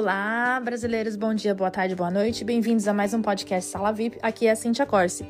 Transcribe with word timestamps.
Olá, 0.00 0.58
brasileiros, 0.64 1.14
bom 1.14 1.34
dia, 1.34 1.54
boa 1.54 1.70
tarde, 1.70 1.94
boa 1.94 2.10
noite. 2.10 2.42
Bem-vindos 2.42 2.88
a 2.88 2.94
mais 2.94 3.12
um 3.12 3.20
podcast 3.20 3.70
Sala 3.70 3.92
VIP. 3.92 4.18
Aqui 4.22 4.46
é 4.46 4.52
a 4.52 4.56
Cintia 4.56 4.86
Corse. 4.86 5.28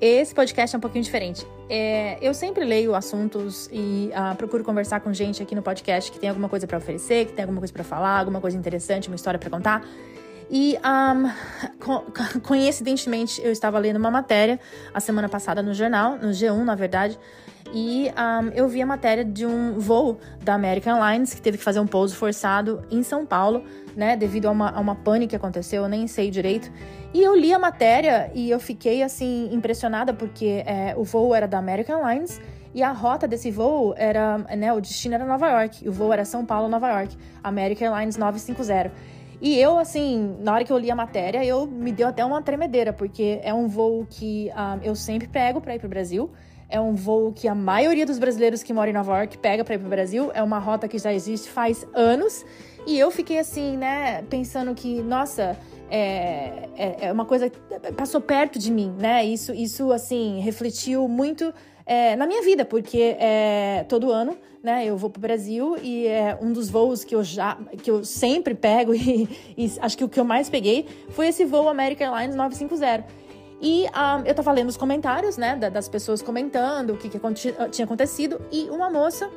Esse 0.00 0.34
podcast 0.34 0.74
é 0.74 0.78
um 0.78 0.80
pouquinho 0.80 1.04
diferente. 1.04 1.46
É, 1.68 2.16
eu 2.22 2.32
sempre 2.32 2.64
leio 2.64 2.94
assuntos 2.94 3.68
e 3.70 4.10
uh, 4.14 4.34
procuro 4.34 4.64
conversar 4.64 5.00
com 5.00 5.12
gente 5.12 5.42
aqui 5.42 5.54
no 5.54 5.60
podcast 5.60 6.10
que 6.10 6.18
tem 6.18 6.30
alguma 6.30 6.48
coisa 6.48 6.66
para 6.66 6.78
oferecer, 6.78 7.26
que 7.26 7.34
tem 7.34 7.42
alguma 7.42 7.60
coisa 7.60 7.74
para 7.74 7.84
falar, 7.84 8.20
alguma 8.20 8.40
coisa 8.40 8.56
interessante, 8.56 9.08
uma 9.08 9.16
história 9.16 9.38
para 9.38 9.50
contar. 9.50 9.86
E 10.50 10.78
um, 10.78 12.40
coincidentemente 12.40 13.42
eu 13.44 13.52
estava 13.52 13.78
lendo 13.78 13.98
uma 13.98 14.10
matéria 14.10 14.58
a 14.94 15.00
semana 15.00 15.28
passada 15.28 15.62
no 15.62 15.74
jornal, 15.74 16.16
no 16.16 16.28
G1, 16.28 16.64
na 16.64 16.74
verdade, 16.74 17.18
e 17.72 18.10
um, 18.10 18.48
eu 18.50 18.68
vi 18.68 18.82
a 18.82 18.86
matéria 18.86 19.24
de 19.24 19.46
um 19.46 19.78
voo 19.78 20.18
da 20.42 20.54
American 20.54 21.02
Airlines 21.02 21.34
que 21.34 21.40
teve 21.40 21.58
que 21.58 21.64
fazer 21.64 21.80
um 21.80 21.86
pouso 21.86 22.16
forçado 22.16 22.82
em 22.90 23.02
São 23.02 23.24
Paulo, 23.26 23.64
né, 23.96 24.16
devido 24.16 24.46
a 24.46 24.50
uma, 24.50 24.70
a 24.70 24.80
uma 24.80 24.94
pane 24.94 25.26
que 25.26 25.34
aconteceu, 25.34 25.82
eu 25.82 25.88
nem 25.88 26.06
sei 26.06 26.30
direito. 26.30 26.70
E 27.12 27.22
eu 27.22 27.34
li 27.34 27.52
a 27.52 27.58
matéria 27.58 28.30
e 28.34 28.50
eu 28.50 28.60
fiquei 28.60 29.02
assim 29.02 29.48
impressionada 29.52 30.12
porque 30.12 30.62
é, 30.66 30.94
o 30.96 31.04
voo 31.04 31.34
era 31.34 31.46
da 31.46 31.58
American 31.58 32.04
Airlines 32.04 32.40
e 32.74 32.82
a 32.82 32.92
rota 32.92 33.26
desse 33.26 33.50
voo 33.50 33.94
era, 33.96 34.38
né, 34.56 34.72
o 34.72 34.80
destino 34.80 35.14
era 35.14 35.24
Nova 35.24 35.48
York, 35.48 35.88
o 35.88 35.92
voo 35.92 36.12
era 36.12 36.24
São 36.24 36.44
Paulo, 36.44 36.68
Nova 36.68 36.88
York, 36.90 37.16
American 37.42 37.88
Airlines 37.88 38.16
950. 38.16 38.92
E 39.40 39.58
eu, 39.58 39.78
assim, 39.78 40.36
na 40.40 40.52
hora 40.52 40.64
que 40.64 40.72
eu 40.72 40.78
li 40.78 40.90
a 40.90 40.94
matéria, 40.94 41.44
eu 41.44 41.66
me 41.66 41.92
deu 41.92 42.08
até 42.08 42.24
uma 42.24 42.40
tremedeira, 42.40 42.92
porque 42.92 43.40
é 43.42 43.52
um 43.52 43.68
voo 43.68 44.06
que 44.08 44.50
um, 44.50 44.82
eu 44.82 44.94
sempre 44.94 45.28
pego 45.28 45.60
para 45.60 45.74
ir 45.74 45.78
pro 45.78 45.88
Brasil. 45.88 46.30
É 46.68 46.80
um 46.80 46.94
voo 46.94 47.32
que 47.32 47.46
a 47.46 47.54
maioria 47.54 48.04
dos 48.04 48.18
brasileiros 48.18 48.62
que 48.62 48.72
moram 48.72 48.90
em 48.90 48.94
Nova 48.94 49.18
York 49.18 49.38
pega 49.38 49.64
para 49.64 49.74
ir 49.74 49.78
pro 49.78 49.88
Brasil. 49.88 50.30
É 50.34 50.42
uma 50.42 50.58
rota 50.58 50.88
que 50.88 50.98
já 50.98 51.12
existe 51.12 51.48
faz 51.48 51.86
anos. 51.94 52.44
E 52.86 52.98
eu 52.98 53.10
fiquei 53.10 53.38
assim, 53.38 53.76
né, 53.76 54.22
pensando 54.30 54.74
que, 54.74 55.02
nossa, 55.02 55.56
é, 55.90 56.68
é, 56.76 56.96
é 57.06 57.12
uma 57.12 57.24
coisa 57.24 57.50
que 57.50 57.58
passou 57.96 58.20
perto 58.20 58.58
de 58.58 58.70
mim, 58.70 58.94
né? 58.98 59.24
Isso, 59.24 59.52
isso 59.52 59.92
assim, 59.92 60.40
refletiu 60.40 61.08
muito 61.08 61.52
é, 61.84 62.16
na 62.16 62.26
minha 62.26 62.42
vida, 62.42 62.64
porque 62.64 63.16
é, 63.18 63.84
todo 63.88 64.10
ano, 64.10 64.36
né, 64.62 64.84
eu 64.84 64.96
vou 64.96 65.08
para 65.08 65.18
o 65.18 65.22
Brasil 65.22 65.76
e 65.80 66.06
é 66.06 66.36
um 66.42 66.52
dos 66.52 66.68
voos 66.68 67.04
que 67.04 67.14
eu 67.14 67.22
já, 67.22 67.56
que 67.82 67.88
eu 67.88 68.04
sempre 68.04 68.54
pego 68.54 68.92
e, 68.94 69.28
e 69.56 69.72
acho 69.80 69.96
que 69.96 70.04
o 70.04 70.08
que 70.08 70.18
eu 70.18 70.24
mais 70.24 70.50
peguei 70.50 70.86
foi 71.10 71.28
esse 71.28 71.44
voo 71.44 71.68
American 71.68 72.12
Airlines 72.12 72.34
950. 72.34 73.25
E 73.60 73.86
um, 73.86 74.24
eu 74.26 74.34
tava 74.34 74.52
lendo 74.52 74.68
os 74.68 74.76
comentários, 74.76 75.36
né, 75.36 75.56
das 75.56 75.88
pessoas 75.88 76.20
comentando 76.20 76.90
o 76.90 76.96
que, 76.96 77.08
que 77.08 77.18
tinha 77.70 77.84
acontecido 77.84 78.40
e 78.52 78.68
uma 78.68 78.90
moça, 78.90 79.30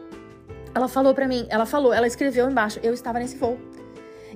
ela 0.76 0.88
falou 0.88 1.14
para 1.14 1.28
mim, 1.28 1.46
ela 1.50 1.66
falou, 1.66 1.94
ela 1.94 2.06
escreveu 2.06 2.50
embaixo, 2.50 2.80
eu 2.84 2.94
estava 2.94 3.20
nesse 3.20 3.38
voo. 3.38 3.58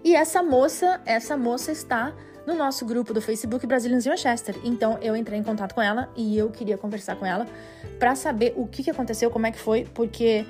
E 0.03 0.15
essa 0.15 0.41
moça, 0.41 1.01
essa 1.05 1.37
moça 1.37 1.71
está 1.71 2.13
no 2.45 2.55
nosso 2.55 2.85
grupo 2.85 3.13
do 3.13 3.21
Facebook 3.21 3.65
Brazilians 3.65 4.05
em 4.05 4.09
Manchester. 4.09 4.55
Então 4.63 4.97
eu 5.01 5.15
entrei 5.15 5.39
em 5.39 5.43
contato 5.43 5.73
com 5.73 5.81
ela 5.81 6.09
e 6.15 6.37
eu 6.37 6.49
queria 6.49 6.77
conversar 6.77 7.15
com 7.15 7.25
ela 7.25 7.45
para 7.99 8.15
saber 8.15 8.53
o 8.55 8.67
que, 8.67 8.83
que 8.83 8.89
aconteceu, 8.89 9.29
como 9.31 9.47
é 9.47 9.51
que 9.51 9.59
foi, 9.59 9.85
porque 9.93 10.45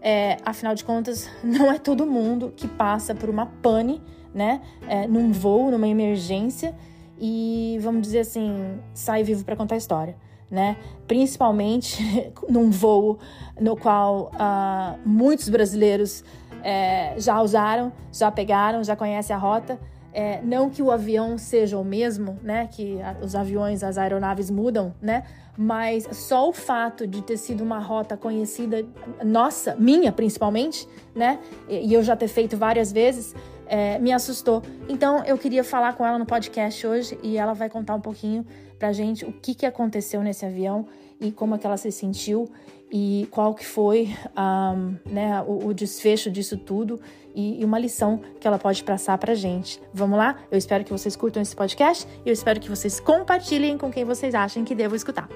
é, 0.00 0.38
afinal 0.44 0.74
de 0.74 0.84
contas 0.84 1.28
não 1.42 1.70
é 1.70 1.78
todo 1.78 2.06
mundo 2.06 2.52
que 2.56 2.68
passa 2.68 3.14
por 3.14 3.28
uma 3.28 3.46
pane, 3.46 4.02
né, 4.34 4.60
é, 4.86 5.06
num 5.06 5.32
voo, 5.32 5.70
numa 5.70 5.88
emergência 5.88 6.74
e 7.18 7.78
vamos 7.80 8.02
dizer 8.02 8.20
assim 8.20 8.78
sai 8.94 9.22
vivo 9.22 9.44
para 9.44 9.56
contar 9.56 9.74
a 9.74 9.78
história. 9.78 10.16
Né? 10.48 10.76
Principalmente 11.08 12.00
num 12.48 12.70
voo 12.70 13.18
no 13.60 13.76
qual 13.76 14.30
uh, 14.34 14.96
muitos 15.04 15.48
brasileiros 15.48 16.22
é, 16.62 17.14
já 17.16 17.40
usaram, 17.40 17.92
já 18.12 18.30
pegaram, 18.30 18.82
já 18.82 18.96
conhecem 18.96 19.34
a 19.34 19.38
rota. 19.38 19.78
É, 20.12 20.40
não 20.42 20.70
que 20.70 20.82
o 20.82 20.90
avião 20.90 21.36
seja 21.36 21.78
o 21.78 21.84
mesmo, 21.84 22.38
né? 22.42 22.68
Que 22.72 23.00
a, 23.02 23.16
os 23.22 23.34
aviões, 23.34 23.84
as 23.84 23.98
aeronaves 23.98 24.50
mudam, 24.50 24.94
né? 25.00 25.24
Mas 25.56 26.08
só 26.10 26.48
o 26.48 26.52
fato 26.52 27.06
de 27.06 27.22
ter 27.22 27.36
sido 27.36 27.62
uma 27.62 27.78
rota 27.78 28.16
conhecida, 28.16 28.84
nossa, 29.22 29.76
minha 29.78 30.10
principalmente, 30.10 30.88
né? 31.14 31.38
E, 31.68 31.88
e 31.88 31.94
eu 31.94 32.02
já 32.02 32.16
ter 32.16 32.28
feito 32.28 32.56
várias 32.56 32.90
vezes, 32.90 33.34
é, 33.66 33.98
me 33.98 34.12
assustou. 34.12 34.62
Então 34.88 35.24
eu 35.24 35.36
queria 35.36 35.64
falar 35.64 35.94
com 35.94 36.06
ela 36.06 36.18
no 36.18 36.26
podcast 36.26 36.86
hoje 36.86 37.18
e 37.22 37.36
ela 37.36 37.52
vai 37.52 37.68
contar 37.68 37.94
um 37.94 38.00
pouquinho 38.00 38.46
pra 38.78 38.92
gente 38.92 39.24
o 39.24 39.32
que, 39.32 39.54
que 39.54 39.66
aconteceu 39.66 40.22
nesse 40.22 40.44
avião 40.44 40.86
e 41.20 41.32
como 41.32 41.54
é 41.54 41.58
que 41.58 41.66
ela 41.66 41.76
se 41.76 41.90
sentiu 41.90 42.50
e 42.90 43.26
qual 43.30 43.54
que 43.54 43.66
foi 43.66 44.14
um, 44.36 44.96
né, 45.10 45.42
o, 45.42 45.66
o, 45.66 45.74
desfecho 45.74 46.30
disso 46.30 46.56
tudo 46.56 47.00
e, 47.34 47.60
e, 47.60 47.64
uma 47.64 47.78
lição 47.78 48.20
que 48.40 48.46
ela 48.46 48.58
pode 48.58 48.84
passar 48.84 49.18
pra 49.18 49.34
gente. 49.34 49.80
Vamos 49.92 50.16
lá? 50.16 50.38
Eu 50.50 50.56
espero 50.56 50.84
que 50.84 50.92
vocês 50.92 51.16
curtam 51.16 51.42
esse 51.42 51.54
podcast 51.54 52.06
e 52.24 52.28
eu 52.28 52.32
espero 52.32 52.60
que 52.60 52.70
vocês 52.70 53.00
compartilhem 53.00 53.76
com 53.76 53.90
quem 53.90 54.04
vocês 54.04 54.34
acham 54.34 54.64
que 54.64 54.74
devo 54.74 54.94
escutar. 54.94 55.28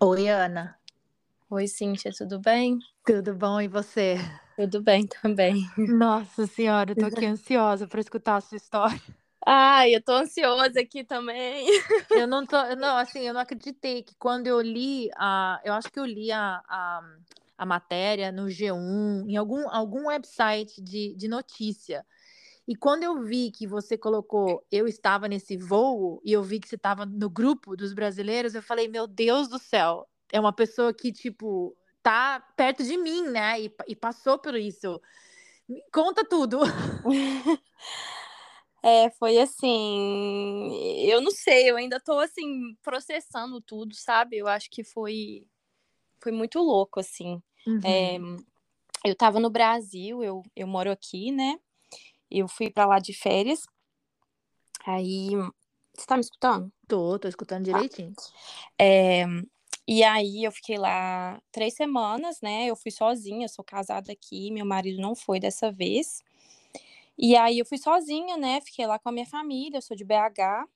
Oi, 0.00 0.28
Ana. 0.28 0.78
Oi, 1.50 1.66
Cíntia, 1.66 2.10
tudo 2.16 2.38
bem? 2.40 2.78
Tudo 3.04 3.34
bom, 3.34 3.60
e 3.60 3.66
você? 3.68 4.16
Tudo 4.56 4.82
bem 4.82 5.06
também. 5.06 5.64
Nossa 5.86 6.46
senhora, 6.46 6.92
eu 6.92 6.96
tô 6.96 7.06
aqui 7.06 7.24
ansiosa 7.26 7.86
para 7.88 8.00
escutar 8.00 8.36
a 8.36 8.40
sua 8.40 8.56
história. 8.56 9.00
Ai, 9.46 9.94
eu 9.94 10.02
tô 10.02 10.12
ansiosa 10.12 10.80
aqui 10.80 11.04
também. 11.04 11.66
Eu 12.12 12.26
não 12.26 12.46
tô, 12.46 12.56
não, 12.76 12.96
assim, 12.96 13.20
eu 13.20 13.32
não 13.34 13.40
acreditei 13.40 14.02
que 14.02 14.14
quando 14.16 14.46
eu 14.46 14.60
li 14.60 15.08
a, 15.16 15.60
eu 15.64 15.72
acho 15.74 15.90
que 15.90 15.98
eu 15.98 16.04
li 16.04 16.30
a, 16.32 16.60
a, 16.68 17.00
a 17.56 17.66
matéria 17.66 18.32
no 18.32 18.48
G1, 18.50 19.24
em 19.28 19.36
algum, 19.36 19.68
algum 19.70 20.08
website 20.08 20.82
de, 20.82 21.14
de 21.16 21.28
notícia. 21.28 22.04
E 22.66 22.76
quando 22.76 23.04
eu 23.04 23.22
vi 23.22 23.50
que 23.50 23.66
você 23.66 23.96
colocou, 23.98 24.64
eu 24.70 24.86
estava 24.88 25.28
nesse 25.28 25.56
voo, 25.56 26.20
e 26.24 26.32
eu 26.32 26.42
vi 26.42 26.60
que 26.60 26.68
você 26.68 26.76
estava 26.76 27.06
no 27.06 27.30
grupo 27.30 27.76
dos 27.76 27.94
brasileiros, 27.94 28.54
eu 28.54 28.62
falei, 28.62 28.88
meu 28.88 29.06
Deus 29.06 29.48
do 29.48 29.58
céu, 29.58 30.06
é 30.32 30.40
uma 30.40 30.52
pessoa 30.52 30.92
que, 30.92 31.12
tipo, 31.12 31.76
tá 32.02 32.40
perto 32.56 32.84
de 32.84 32.96
mim, 32.96 33.28
né? 33.28 33.60
E, 33.60 33.74
e 33.88 33.96
passou 33.96 34.38
por 34.38 34.54
isso. 34.54 35.00
Conta 35.92 36.24
tudo. 36.24 36.60
É, 38.80 39.10
foi 39.10 39.38
assim, 39.38 40.70
eu 41.04 41.20
não 41.20 41.32
sei, 41.32 41.68
eu 41.68 41.76
ainda 41.76 41.98
tô 41.98 42.16
assim 42.20 42.76
processando 42.80 43.60
tudo, 43.60 43.92
sabe? 43.92 44.36
Eu 44.38 44.46
acho 44.46 44.70
que 44.70 44.84
foi 44.84 45.44
foi 46.22 46.30
muito 46.30 46.60
louco 46.60 47.00
assim. 47.00 47.42
Uhum. 47.66 47.80
É, 47.84 48.18
eu 49.04 49.16
tava 49.16 49.40
no 49.40 49.50
Brasil, 49.50 50.22
eu, 50.22 50.42
eu 50.54 50.66
moro 50.66 50.90
aqui, 50.90 51.32
né? 51.32 51.58
Eu 52.30 52.46
fui 52.46 52.70
para 52.70 52.86
lá 52.86 52.98
de 52.98 53.12
férias. 53.12 53.62
Aí, 54.86 55.30
você 55.94 56.06
tá 56.06 56.14
me 56.14 56.20
escutando? 56.20 56.72
Tô, 56.86 57.18
tô 57.18 57.28
escutando 57.28 57.66
tá. 57.66 57.72
direitinho. 57.72 58.12
É, 58.78 59.24
e 59.90 60.04
aí 60.04 60.44
eu 60.44 60.52
fiquei 60.52 60.76
lá 60.76 61.40
três 61.50 61.72
semanas, 61.72 62.42
né? 62.42 62.66
Eu 62.66 62.76
fui 62.76 62.90
sozinha, 62.90 63.48
sou 63.48 63.64
casada 63.64 64.12
aqui, 64.12 64.50
meu 64.50 64.66
marido 64.66 65.00
não 65.00 65.14
foi 65.14 65.40
dessa 65.40 65.72
vez. 65.72 66.22
E 67.16 67.34
aí 67.34 67.58
eu 67.58 67.64
fui 67.64 67.78
sozinha, 67.78 68.36
né? 68.36 68.60
Fiquei 68.60 68.86
lá 68.86 68.98
com 68.98 69.08
a 69.08 69.12
minha 69.12 69.24
família, 69.24 69.78
eu 69.78 69.82
sou 69.82 69.96
de 69.96 70.04
BH. 70.04 70.68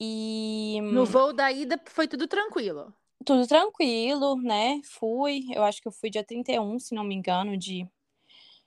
E. 0.00 0.80
No 0.82 1.06
voo 1.06 1.32
da 1.32 1.52
ida 1.52 1.80
foi 1.86 2.08
tudo 2.08 2.26
tranquilo. 2.26 2.92
Tudo 3.24 3.46
tranquilo, 3.46 4.34
né? 4.42 4.80
Fui, 4.82 5.44
eu 5.54 5.62
acho 5.62 5.80
que 5.80 5.86
eu 5.86 5.92
fui 5.92 6.10
dia 6.10 6.24
31, 6.24 6.76
se 6.80 6.92
não 6.92 7.04
me 7.04 7.14
engano, 7.14 7.56
de, 7.56 7.86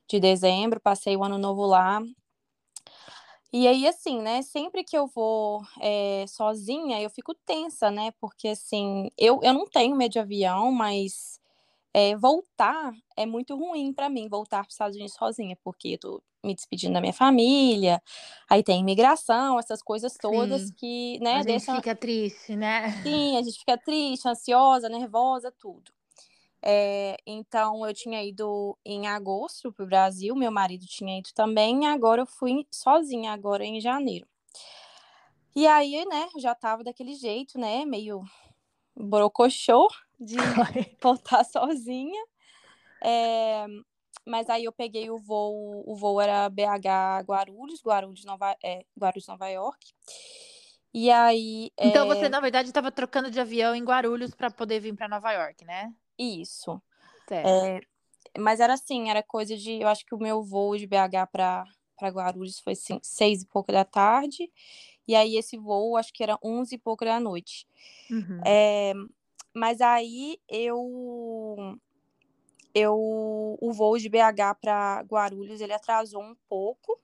de 0.08 0.18
dezembro, 0.18 0.80
passei 0.80 1.18
o 1.18 1.26
ano 1.26 1.38
novo 1.38 1.66
lá. 1.66 2.02
E 3.52 3.68
aí, 3.68 3.88
assim, 3.88 4.22
né? 4.22 4.42
Sempre 4.42 4.84
que 4.84 4.98
eu 4.98 5.08
vou 5.08 5.62
é, 5.82 6.26
sozinha, 6.28 7.02
eu 7.02 7.10
fico 7.10 7.34
tensa, 7.46 7.90
né? 7.90 8.12
Porque, 8.20 8.50
assim, 8.50 9.10
eu, 9.18 9.40
eu 9.44 9.54
não 9.54 9.66
tenho 9.66 9.96
medo 9.96 10.12
de 10.12 10.20
avião, 10.20 10.72
mas 10.72 11.40
é, 11.94 12.16
voltar 12.18 12.94
é 13.18 13.26
muito 13.26 13.56
ruim 13.58 13.94
para 13.94 14.10
mim, 14.10 14.30
voltar 14.30 14.60
para 14.60 14.68
os 14.70 14.74
Estados 14.76 14.96
Unidos 14.96 15.16
sozinha, 15.16 15.58
porque 15.64 15.90
eu 15.90 16.00
tô 16.00 16.24
me 16.44 16.56
despedindo 16.56 16.94
da 16.94 17.02
minha 17.02 17.14
família, 17.14 18.02
aí 18.50 18.64
tem 18.64 18.82
imigração, 18.82 19.60
essas 19.60 19.82
coisas 19.82 20.16
todas 20.18 20.64
Sim. 20.64 20.74
que, 20.78 21.20
né, 21.20 21.36
a 21.38 21.44
gente 21.44 21.66
fica 21.66 21.96
triste, 21.96 22.56
né? 22.56 22.84
Sim, 23.04 23.38
a 23.38 23.42
gente 23.44 23.60
fica 23.60 23.78
triste, 23.78 24.28
ansiosa, 24.28 24.90
nervosa, 24.90 25.52
tudo. 25.52 25.92
É, 26.62 27.18
então, 27.26 27.86
eu 27.86 27.94
tinha 27.94 28.24
ido 28.24 28.78
em 28.84 29.08
agosto 29.08 29.72
para 29.72 29.86
o 29.86 29.88
Brasil, 29.88 30.36
meu 30.36 30.52
marido 30.52 30.86
tinha 30.86 31.20
ido 31.20 31.30
também, 31.34 31.84
e 31.84 31.86
agora 31.86 32.22
eu 32.22 32.26
fui 32.26 32.68
sozinha, 32.72 33.32
agora 33.32 33.64
em 33.64 33.80
janeiro. 33.80 34.28
E 35.56 35.66
aí, 35.66 36.06
né, 36.06 36.28
já 36.38 36.54
tava 36.54 36.84
daquele 36.84 37.16
jeito, 37.16 37.58
né, 37.60 37.86
meio 37.86 38.24
brocochô, 38.96 39.88
de 40.20 40.36
voltar 41.02 41.44
sozinha. 41.44 42.24
É, 43.04 43.66
mas 44.26 44.50
aí 44.50 44.66
eu 44.66 44.72
peguei 44.72 45.10
o 45.10 45.18
voo, 45.18 45.84
o 45.86 45.96
voo 45.96 46.20
era 46.20 46.50
BH 46.50 47.24
Guarulhos, 47.26 47.82
Guarulhos, 47.82 48.26
Nova, 48.26 48.56
é, 48.64 48.84
Guarulhos, 49.00 49.28
Nova 49.28 49.48
York. 49.48 49.94
E 50.94 51.12
aí. 51.12 51.72
Então 51.78 52.12
é... 52.12 52.16
você, 52.16 52.28
na 52.28 52.40
verdade, 52.40 52.70
estava 52.70 52.92
trocando 52.92 53.30
de 53.30 53.40
avião 53.40 53.76
em 53.76 53.84
Guarulhos 53.84 54.34
para 54.34 54.50
poder 54.50 54.80
vir 54.80 54.96
para 54.96 55.08
Nova 55.08 55.32
York, 55.32 55.64
né? 55.64 55.94
Isso. 56.18 56.82
É, 57.30 57.82
mas 58.40 58.60
era 58.60 58.74
assim, 58.74 59.10
era 59.10 59.22
coisa 59.24 59.56
de. 59.56 59.82
Eu 59.82 59.88
acho 59.88 60.06
que 60.06 60.16
o 60.16 60.20
meu 60.20 60.44
voo 60.44 60.78
de 60.78 60.88
BH 60.88 61.28
para 61.32 61.66
Guarulhos 62.10 62.60
foi 62.60 62.74
assim, 62.74 63.00
seis 63.02 63.44
e 63.44 63.48
pouco 63.48 63.72
da 63.72 63.86
tarde. 63.86 64.52
E 65.08 65.16
aí 65.16 65.38
esse 65.38 65.58
voo, 65.58 65.96
acho 65.96 66.14
que 66.14 66.24
era 66.24 66.38
onze 66.44 66.76
e 66.76 66.78
pouco 66.80 67.06
da 67.06 67.20
noite. 67.20 67.68
Uhum. 68.10 68.42
É, 68.46 68.94
mas 69.54 69.82
aí 69.82 70.40
eu. 70.48 71.78
Eu, 72.74 73.58
o 73.60 73.74
voo 73.74 73.98
de 73.98 74.08
BH 74.08 74.56
para 74.62 75.02
Guarulhos 75.02 75.62
ele 75.62 75.74
atrasou 75.74 76.22
um 76.22 76.36
pouco. 76.48 77.00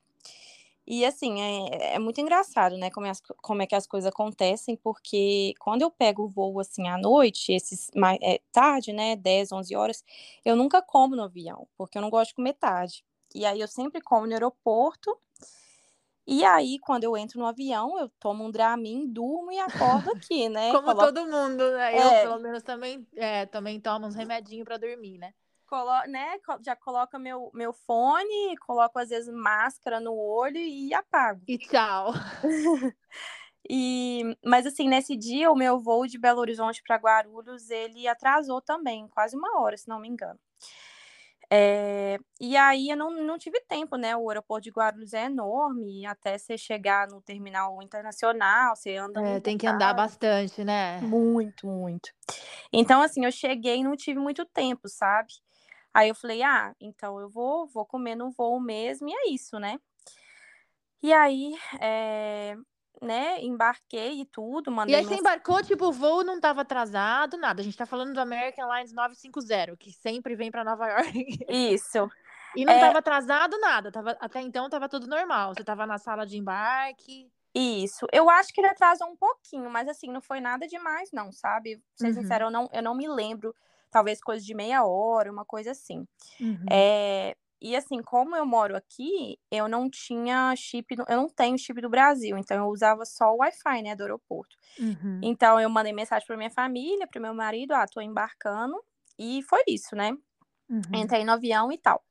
E 0.85 1.05
assim, 1.05 1.39
é, 1.41 1.95
é 1.95 1.99
muito 1.99 2.19
engraçado, 2.19 2.77
né? 2.77 2.89
Como 2.91 3.05
é, 3.05 3.09
as, 3.09 3.21
como 3.41 3.61
é 3.61 3.67
que 3.67 3.75
as 3.75 3.87
coisas 3.87 4.07
acontecem, 4.11 4.75
porque 4.75 5.53
quando 5.59 5.81
eu 5.81 5.89
pego 5.89 6.23
o 6.23 6.27
voo 6.29 6.59
assim 6.59 6.87
à 6.89 6.97
noite, 6.97 7.53
esses 7.53 7.89
mais, 7.95 8.19
é, 8.21 8.41
tarde, 8.51 8.91
né? 8.91 9.15
10, 9.15 9.51
11 9.51 9.75
horas, 9.75 10.03
eu 10.43 10.55
nunca 10.55 10.81
como 10.81 11.15
no 11.15 11.23
avião, 11.23 11.67
porque 11.77 11.97
eu 11.97 12.01
não 12.01 12.09
gosto 12.09 12.29
de 12.29 12.35
comer 12.35 12.53
tarde. 12.53 13.03
E 13.33 13.45
aí 13.45 13.61
eu 13.61 13.67
sempre 13.67 14.01
como 14.01 14.27
no 14.27 14.33
aeroporto. 14.33 15.17
E 16.25 16.43
aí, 16.45 16.79
quando 16.79 17.03
eu 17.03 17.17
entro 17.17 17.37
no 17.39 17.45
avião, 17.45 17.99
eu 17.99 18.07
tomo 18.19 18.45
um 18.45 18.51
Dramin, 18.51 19.07
durmo 19.07 19.51
e 19.51 19.59
acordo 19.59 20.09
aqui, 20.15 20.47
né? 20.47 20.71
Como 20.71 20.83
Coloco- 20.87 21.13
todo 21.13 21.25
mundo, 21.29 21.71
né? 21.71 21.93
Eu, 22.01 22.09
É. 22.09 22.21
pelo 22.21 22.39
menos, 22.39 22.63
também, 22.63 23.05
é, 23.15 23.45
também 23.45 23.79
tomo 23.79 24.07
uns 24.07 24.15
remedinhos 24.15 24.63
pra 24.63 24.77
dormir, 24.77 25.17
né? 25.17 25.33
Colo 25.73 26.05
né, 26.07 26.37
já 26.63 26.75
coloca 26.75 27.17
meu, 27.17 27.49
meu 27.51 27.73
fone, 27.73 28.55
coloco 28.57 28.99
às 28.99 29.09
vezes 29.09 29.33
máscara 29.33 29.99
no 29.99 30.15
olho 30.15 30.57
e 30.57 30.93
apago. 30.93 31.41
E 31.47 31.57
tchau. 31.57 32.13
E, 33.69 34.37
mas 34.43 34.65
assim, 34.65 34.89
nesse 34.89 35.15
dia, 35.15 35.49
o 35.49 35.55
meu 35.55 35.79
voo 35.79 36.05
de 36.05 36.17
Belo 36.19 36.41
Horizonte 36.41 36.83
para 36.85 36.97
Guarulhos, 36.97 37.69
ele 37.69 38.05
atrasou 38.09 38.61
também, 38.61 39.07
quase 39.07 39.37
uma 39.37 39.57
hora, 39.61 39.77
se 39.77 39.87
não 39.87 40.01
me 40.01 40.09
engano. 40.09 40.37
É, 41.49 42.17
e 42.41 42.57
aí 42.57 42.89
eu 42.89 42.97
não, 42.97 43.09
não 43.23 43.37
tive 43.37 43.61
tempo, 43.61 43.95
né? 43.95 44.17
O 44.17 44.29
aeroporto 44.29 44.63
de 44.65 44.69
Guarulhos 44.69 45.13
é 45.13 45.27
enorme, 45.27 46.05
até 46.05 46.37
você 46.37 46.57
chegar 46.57 47.07
no 47.07 47.21
terminal 47.21 47.81
internacional, 47.81 48.75
você 48.75 48.97
anda 48.97 49.21
É, 49.21 49.39
tem 49.39 49.57
que 49.57 49.65
andar 49.65 49.93
bocado. 49.93 49.95
bastante, 49.95 50.61
né? 50.65 50.99
Muito, 50.99 51.65
muito. 51.65 52.09
Então, 52.73 53.01
assim, 53.01 53.23
eu 53.23 53.31
cheguei 53.31 53.77
e 53.77 53.83
não 53.83 53.95
tive 53.95 54.19
muito 54.19 54.45
tempo, 54.45 54.89
sabe? 54.89 55.31
Aí 55.93 56.09
eu 56.09 56.15
falei, 56.15 56.41
ah, 56.43 56.75
então 56.79 57.19
eu 57.19 57.29
vou, 57.29 57.67
vou 57.67 57.85
comer 57.85 58.15
no 58.15 58.31
voo 58.31 58.59
mesmo, 58.59 59.09
e 59.09 59.13
é 59.13 59.29
isso, 59.31 59.59
né? 59.59 59.79
E 61.01 61.11
aí, 61.13 61.55
é, 61.81 62.55
né, 63.01 63.41
embarquei 63.41 64.21
e 64.21 64.25
tudo, 64.25 64.71
E 64.85 64.95
mandei 64.95 64.95
aí 64.95 65.05
você 65.05 65.15
embarcou, 65.15 65.63
tipo, 65.63 65.85
o 65.87 65.91
voo 65.93 66.23
não 66.25 66.39
tava 66.41 66.61
atrasado, 66.61 67.37
nada. 67.37 67.61
A 67.61 67.63
gente 67.63 67.77
tá 67.77 67.85
falando 67.85 68.13
do 68.13 68.19
American 68.19 68.65
Airlines 68.69 68.91
950, 68.93 69.77
que 69.77 69.91
sempre 69.93 70.35
vem 70.35 70.51
pra 70.51 70.63
Nova 70.63 70.85
York. 70.89 71.37
Isso. 71.47 72.09
E 72.55 72.65
não 72.65 72.77
É. 72.77 72.79
tava 72.79 72.99
atrasado 72.99 73.59
nada. 73.59 73.91
Tava, 73.91 74.11
até 74.19 74.41
então 74.41 74.69
tava 74.69 74.89
tudo 74.89 75.07
normal. 75.07 75.53
Você 75.55 75.63
tava 75.63 75.85
na 75.87 75.97
sala 75.97 76.25
de 76.25 76.37
embarque. 76.37 77.31
Isso. 77.55 78.07
Eu 78.11 78.29
acho 78.29 78.51
que 78.53 78.61
ele 78.61 78.67
atrasou 78.67 79.07
um 79.07 79.15
pouquinho, 79.15 79.69
mas 79.69 79.87
assim, 79.87 80.07
não 80.11 80.21
foi 80.21 80.39
nada 80.41 80.67
demais, 80.67 81.11
não, 81.11 81.31
sabe? 81.31 81.77
Pra 81.77 81.83
ser 81.97 82.13
Uhum. 82.13 82.13
sincera, 82.13 82.45
eu 82.45 82.51
não, 82.51 82.67
eu 82.73 82.81
não 82.81 82.95
me 82.95 83.07
lembro. 83.07 83.55
Talvez 83.93 84.19
coisa 84.19 84.43
de 84.43 84.55
meia 84.55 84.83
hora, 84.83 85.31
uma 85.31 85.45
coisa 85.45 85.71
assim. 85.71 86.05
Uhum. 86.41 86.65
É, 86.71 87.35
e 87.61 87.75
assim, 87.75 88.01
como 88.01 88.35
eu 88.35 88.45
moro 88.45 88.75
aqui, 88.75 89.39
eu 89.51 89.69
não 89.69 89.89
tinha 89.89 90.53
chip, 90.57 90.95
eu 91.07 91.15
não 91.15 91.29
tenho 91.29 91.57
chip 91.57 91.79
do 91.79 91.89
Brasil, 91.89 92.37
então 92.37 92.57
eu 92.57 92.65
usava 92.65 93.05
só 93.05 93.31
o 93.33 93.37
Wi-Fi, 93.37 93.83
né, 93.83 93.95
do 93.95 94.01
aeroporto. 94.01 94.57
Uhum. 94.79 95.19
Então 95.21 95.59
eu 95.59 95.69
mandei 95.69 95.93
mensagem 95.93 96.25
para 96.27 96.35
minha 96.35 96.51
família, 96.51 97.07
para 97.07 97.21
meu 97.21 97.33
marido, 97.35 97.73
ah, 97.73 97.85
tô 97.85 98.01
embarcando, 98.01 98.75
e 99.17 99.41
foi 99.43 99.63
isso, 99.67 99.95
né? 99.95 100.11
Uhum. 100.69 100.81
Entrei 100.93 101.23
no 101.23 101.33
avião 101.33 101.71
e 101.71 101.77
tal. 101.77 102.03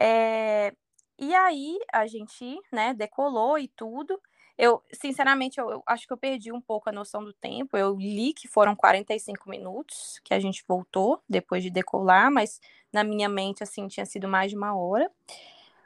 É, 0.00 0.72
e 1.18 1.34
aí 1.34 1.78
a 1.92 2.06
gente, 2.06 2.60
né, 2.72 2.94
decolou 2.94 3.58
e 3.58 3.68
tudo. 3.68 4.20
Eu, 4.58 4.82
sinceramente, 4.92 5.60
eu, 5.60 5.70
eu 5.70 5.82
acho 5.86 6.06
que 6.06 6.12
eu 6.12 6.18
perdi 6.18 6.52
um 6.52 6.60
pouco 6.60 6.88
a 6.88 6.92
noção 6.92 7.24
do 7.24 7.32
tempo. 7.32 7.76
Eu 7.76 7.96
li 7.96 8.32
que 8.34 8.48
foram 8.48 8.74
45 8.76 9.48
minutos 9.48 10.20
que 10.24 10.34
a 10.34 10.40
gente 10.40 10.64
voltou 10.68 11.22
depois 11.28 11.62
de 11.62 11.70
decolar, 11.70 12.30
mas 12.32 12.60
na 12.92 13.04
minha 13.04 13.28
mente, 13.28 13.62
assim, 13.62 13.86
tinha 13.88 14.04
sido 14.06 14.28
mais 14.28 14.50
de 14.50 14.56
uma 14.56 14.76
hora. 14.76 15.10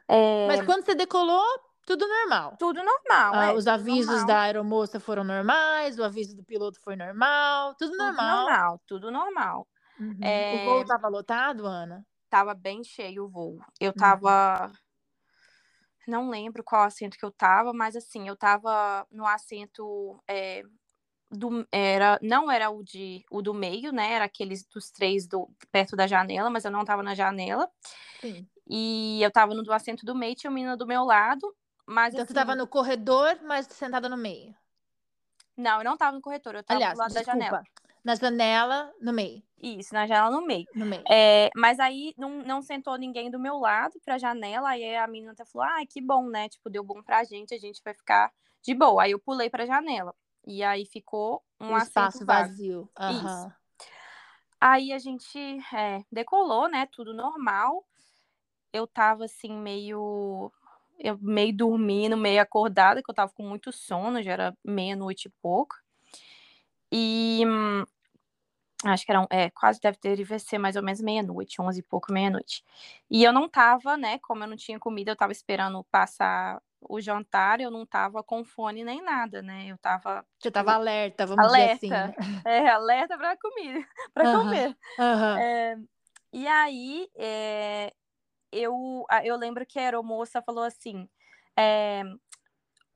É, 0.08 0.16
Mas 0.46 0.60
quando 0.62 0.84
você 0.84 0.94
decolou, 0.94 1.42
tudo 1.86 2.06
normal. 2.06 2.58
tudo 2.58 2.82
normal, 2.82 3.40
Ah, 3.40 3.52
é, 3.52 3.54
os 3.54 3.66
avisos 3.66 4.24
normal, 4.24 4.26
da 4.26 4.42
aeromoça 4.42 5.00
foram 5.00 5.24
normais, 5.24 5.98
o 5.98 6.04
aviso 6.04 6.36
do 6.36 6.44
piloto 6.44 6.80
foi 6.80 6.96
normal, 6.96 7.74
tudo 7.76 7.96
tudo 7.96 7.96
normal. 7.96 8.46
normal, 8.46 8.80
tudo 8.86 9.10
normal. 9.10 9.66
Uhum. 9.98 10.44
É, 10.46 10.50
O 10.50 10.58
voo 10.58 10.84
tava 10.84 11.08
lotado, 11.08 11.66
Ana? 11.66 12.06
tava 12.28 12.54
bem 12.54 12.82
cheio 12.82 13.24
o 13.24 13.28
voo. 13.28 13.58
Eu 13.80 13.92
Uhum. 13.94 14.32
Não 16.06 16.28
lembro 16.30 16.64
qual 16.64 16.82
assento 16.82 17.16
que 17.18 17.24
eu 17.24 17.30
tava, 17.32 17.72
mas 17.72 17.96
assim, 17.96 18.28
eu 18.28 18.36
tava 18.36 19.06
no 19.10 19.26
assento. 19.26 20.22
é, 20.28 20.62
do, 21.30 21.66
era, 21.72 22.18
não 22.22 22.50
era 22.50 22.70
o, 22.70 22.82
de, 22.82 23.24
o 23.30 23.40
do 23.42 23.54
meio, 23.54 23.92
né? 23.92 24.12
Era 24.12 24.24
aqueles 24.26 24.64
dos 24.66 24.90
três 24.90 25.26
do, 25.26 25.48
perto 25.70 25.96
da 25.96 26.06
janela, 26.06 26.50
mas 26.50 26.64
eu 26.64 26.70
não 26.70 26.84
tava 26.84 27.02
na 27.02 27.14
janela. 27.14 27.70
Sim. 28.20 28.48
E 28.68 29.20
eu 29.22 29.30
tava 29.30 29.54
no 29.54 29.62
do 29.62 29.72
assento 29.72 30.04
do 30.06 30.14
meio, 30.14 30.34
tinha 30.34 30.50
uma 30.50 30.54
menina 30.54 30.76
do 30.76 30.86
meu 30.86 31.04
lado. 31.04 31.54
Mas 31.86 32.14
Então 32.14 32.24
assim, 32.24 32.34
tava 32.34 32.54
no 32.54 32.66
corredor, 32.66 33.38
mas 33.42 33.66
sentada 33.66 34.08
no 34.08 34.16
meio. 34.16 34.54
não, 35.56 35.78
eu 35.78 35.84
não 35.84 35.96
tava 35.96 36.16
no 36.16 36.22
corretor, 36.22 36.54
eu 36.54 36.62
tava 36.64 36.76
Aliás, 36.76 36.94
do 36.94 36.98
lado 36.98 37.14
da 37.14 37.20
desculpa. 37.20 37.38
janela. 37.38 37.62
Na 38.04 38.14
janela, 38.14 38.92
no 39.00 39.12
meio. 39.12 39.42
Isso, 39.62 39.94
na 39.94 40.06
janela 40.08 40.30
no 40.30 40.44
meio. 40.44 40.66
No 40.74 40.84
meio. 40.84 41.04
É, 41.08 41.48
mas 41.56 41.78
aí 41.78 42.12
não, 42.18 42.42
não 42.42 42.60
sentou 42.60 42.96
ninguém 42.98 43.30
do 43.30 43.38
meu 43.38 43.58
lado 43.58 44.00
pra 44.04 44.18
janela, 44.18 44.70
aí 44.70 44.96
a 44.96 45.06
menina 45.06 45.32
até 45.32 45.44
falou: 45.44 45.68
ai, 45.68 45.86
que 45.86 46.00
bom, 46.00 46.28
né? 46.28 46.48
Tipo, 46.48 46.68
deu 46.68 46.82
bom 46.82 47.00
pra 47.00 47.22
gente, 47.22 47.54
a 47.54 47.58
gente 47.58 47.80
vai 47.84 47.94
ficar 47.94 48.32
de 48.60 48.74
boa. 48.74 49.04
Aí 49.04 49.12
eu 49.12 49.20
pulei 49.20 49.48
pra 49.48 49.64
janela. 49.64 50.12
E 50.44 50.64
aí 50.64 50.84
ficou 50.84 51.42
um 51.60 51.76
assento 51.76 51.86
espaço 51.86 52.26
vazio. 52.26 52.90
Aham. 52.98 53.52
Aí 54.60 54.92
a 54.92 54.98
gente 54.98 55.38
é, 55.72 56.04
decolou, 56.10 56.68
né? 56.68 56.86
Tudo 56.90 57.14
normal. 57.14 57.84
Eu 58.72 58.86
tava 58.86 59.24
assim, 59.24 59.52
meio. 59.52 60.52
Eu 60.98 61.18
meio 61.20 61.56
dormindo, 61.56 62.16
meio 62.16 62.40
acordada, 62.40 63.02
que 63.02 63.10
eu 63.10 63.14
tava 63.14 63.32
com 63.32 63.42
muito 63.42 63.72
sono, 63.72 64.22
já 64.22 64.32
era 64.32 64.56
meia-noite 64.64 65.26
e 65.28 65.32
pouco. 65.42 65.76
E 66.92 67.42
hum, 67.46 67.84
acho 68.90 69.04
que 69.06 69.12
era, 69.12 69.26
é, 69.30 69.50
quase 69.50 69.80
deve 69.80 69.98
ter, 69.98 70.18
ser 70.40 70.58
mais 70.58 70.76
ou 70.76 70.82
menos 70.82 71.00
meia-noite, 71.00 71.60
onze 71.62 71.80
e 71.80 71.82
pouco, 71.82 72.12
meia-noite. 72.12 72.64
E 73.10 73.22
eu 73.24 73.32
não 73.32 73.48
tava, 73.48 73.96
né, 73.96 74.18
como 74.20 74.44
eu 74.44 74.48
não 74.48 74.56
tinha 74.56 74.78
comida, 74.78 75.10
eu 75.12 75.16
tava 75.16 75.32
esperando 75.32 75.84
passar 75.90 76.60
o 76.80 77.00
jantar, 77.00 77.60
eu 77.60 77.70
não 77.70 77.86
tava 77.86 78.22
com 78.24 78.44
fone 78.44 78.84
nem 78.84 79.02
nada, 79.02 79.42
né, 79.42 79.66
eu 79.68 79.78
tava 79.78 80.24
Você 80.40 80.50
tava 80.50 80.72
alerta, 80.74 81.26
vamos 81.26 81.48
dizer 81.48 81.64
assim. 81.64 81.94
alerta, 81.94 82.02
né? 82.02 82.14
é, 82.44 82.68
alerta 82.68 83.16
pra 83.18 83.36
comida, 83.36 83.86
pra 84.14 84.28
Aham. 84.28 84.28
comer. 84.28 84.76
Aham. 84.98 85.44
É, 85.44 85.76
e 86.32 86.46
aí, 86.48 87.08
é, 87.16 87.92
eu, 88.52 89.06
eu 89.24 89.36
lembro 89.36 89.66
que 89.66 89.78
a 89.78 89.82
aeromoça 89.84 90.42
falou 90.42 90.64
assim, 90.64 91.08
é, 91.58 92.02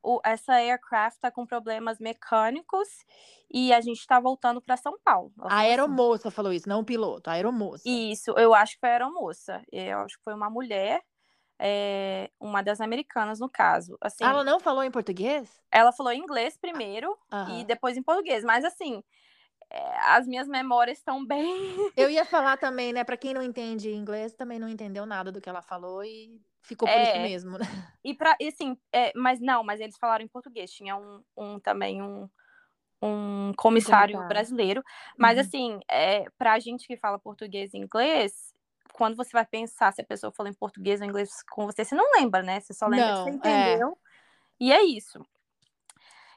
o- 0.07 0.21
essa 0.25 0.55
aircraft 0.55 1.19
tá 1.21 1.31
com 1.31 1.47
problemas 1.47 1.99
mecânicos 2.01 2.89
e 3.53 3.73
a 3.73 3.81
gente 3.81 4.07
tá 4.07 4.21
voltando 4.21 4.63
para 4.63 4.77
São 4.77 4.99
Paulo. 5.05 5.33
A 5.49 5.57
assim. 5.57 5.63
aeromoça 5.63 6.31
falou 6.31 6.53
isso, 6.53 6.69
não 6.69 6.81
o 6.81 6.85
piloto, 6.85 7.29
a 7.29 7.33
aeromoça. 7.33 7.85
Isso, 7.85 8.33
eu 8.37 8.53
acho 8.55 8.75
que 8.75 8.81
foi 8.81 8.89
a 8.91 8.93
aeromoça. 8.95 9.63
Eu 9.71 10.01
acho 10.01 10.17
que 10.19 10.25
foi 10.25 10.35
uma 10.35 10.51
mulher, 10.51 11.03
é, 11.61 12.31
uma 12.41 12.63
das 12.63 12.81
americanas, 12.81 13.41
no 13.41 13.51
caso. 13.51 13.99
Assim, 14.03 14.25
Ah, 14.25 14.31
Ela 14.31 14.45
não 14.45 14.61
falou 14.61 14.83
em 14.85 14.91
português? 14.91 15.59
ela 15.71 15.93
falou 15.93 16.13
em 16.13 16.21
inglês 16.21 16.57
primeiro 16.57 17.17
e 17.45 17.65
Aham. 17.65 17.67
depois 17.67 17.97
em 17.97 18.03
português, 18.03 18.45
mas 18.45 18.65
assim, 18.65 19.03
é, 19.71 19.99
as 20.01 20.27
minhas 20.27 20.49
memórias 20.49 20.99
estão 20.99 21.27
bem. 21.27 21.77
Eu 21.97 22.09
ia 22.11 22.25
falar 22.27 22.57
também, 22.59 22.93
né? 22.93 23.05
Pra 23.05 23.17
quem 23.17 23.33
não 23.35 23.43
entende 23.43 23.91
inglês, 23.93 24.35
também 24.35 24.59
não 24.59 24.69
entendeu 24.69 25.07
nada 25.07 25.33
do 25.33 25.41
que 25.41 25.49
ela 25.49 25.63
falou 25.63 26.05
e 26.05 26.41
ficou 26.66 26.88
por 26.88 27.00
isso 27.00 27.12
É. 27.12 27.23
mesmo, 27.23 27.58
né? 27.58 27.58
E 28.04 28.14
para 28.14 28.37
e 28.40 28.49
assim, 28.49 28.76
é, 28.92 29.12
mas 29.16 29.40
não, 29.40 29.64
mas 29.64 29.80
eles 29.80 29.96
falaram 29.99 30.25
em 30.25 30.28
português. 30.28 30.70
Tinha 30.70 30.96
um, 30.96 31.23
um 31.37 31.58
também 31.58 32.00
um, 32.00 32.28
um 33.02 33.52
comissário 33.56 34.16
brasileiro. 34.28 34.82
Mas 35.18 35.37
Uhum. 35.37 35.44
assim, 35.44 35.80
é, 35.90 36.25
pra 36.38 36.58
gente 36.61 36.87
que 36.87 36.96
fala 36.96 37.18
português 37.18 37.75
e 37.75 37.78
inglês, 37.78 38.54
quando 38.92 39.16
você 39.16 39.30
vai 39.32 39.44
pensar 39.44 39.92
se 39.92 40.00
a 40.00 40.04
pessoa 40.04 40.32
falou 40.32 40.50
em 40.50 40.54
português 40.54 41.00
ou 41.00 41.06
inglês 41.06 41.42
com 41.50 41.66
você, 41.66 41.85
você 41.85 41.94
não 41.94 42.04
lembra, 42.16 42.42
né? 42.42 42.61
Você 42.61 42.73
só 42.73 42.87
lembra 42.87 43.12
que 43.12 43.18
você 43.18 43.30
Não, 43.30 43.44
é. 43.44 43.76
entendeu. 43.76 43.99
E 44.61 44.73
é 44.73 44.82
isso. 44.85 45.20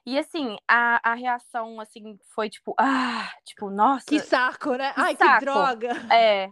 E 0.06 0.18
assim, 0.18 0.58
a, 0.68 1.12
a 1.12 1.14
reação 1.14 1.80
assim 1.80 2.18
foi 2.34 2.50
tipo, 2.50 2.74
ah, 2.80 3.32
tipo, 3.46 3.70
nossa, 3.70 4.06
Que 4.08 4.20
saco, 4.22 4.76
né? 4.76 4.92
que 4.96 5.02
Ai, 5.02 5.16
saco. 5.16 5.40
que 5.40 5.46
droga! 5.46 5.92
é, 6.12 6.50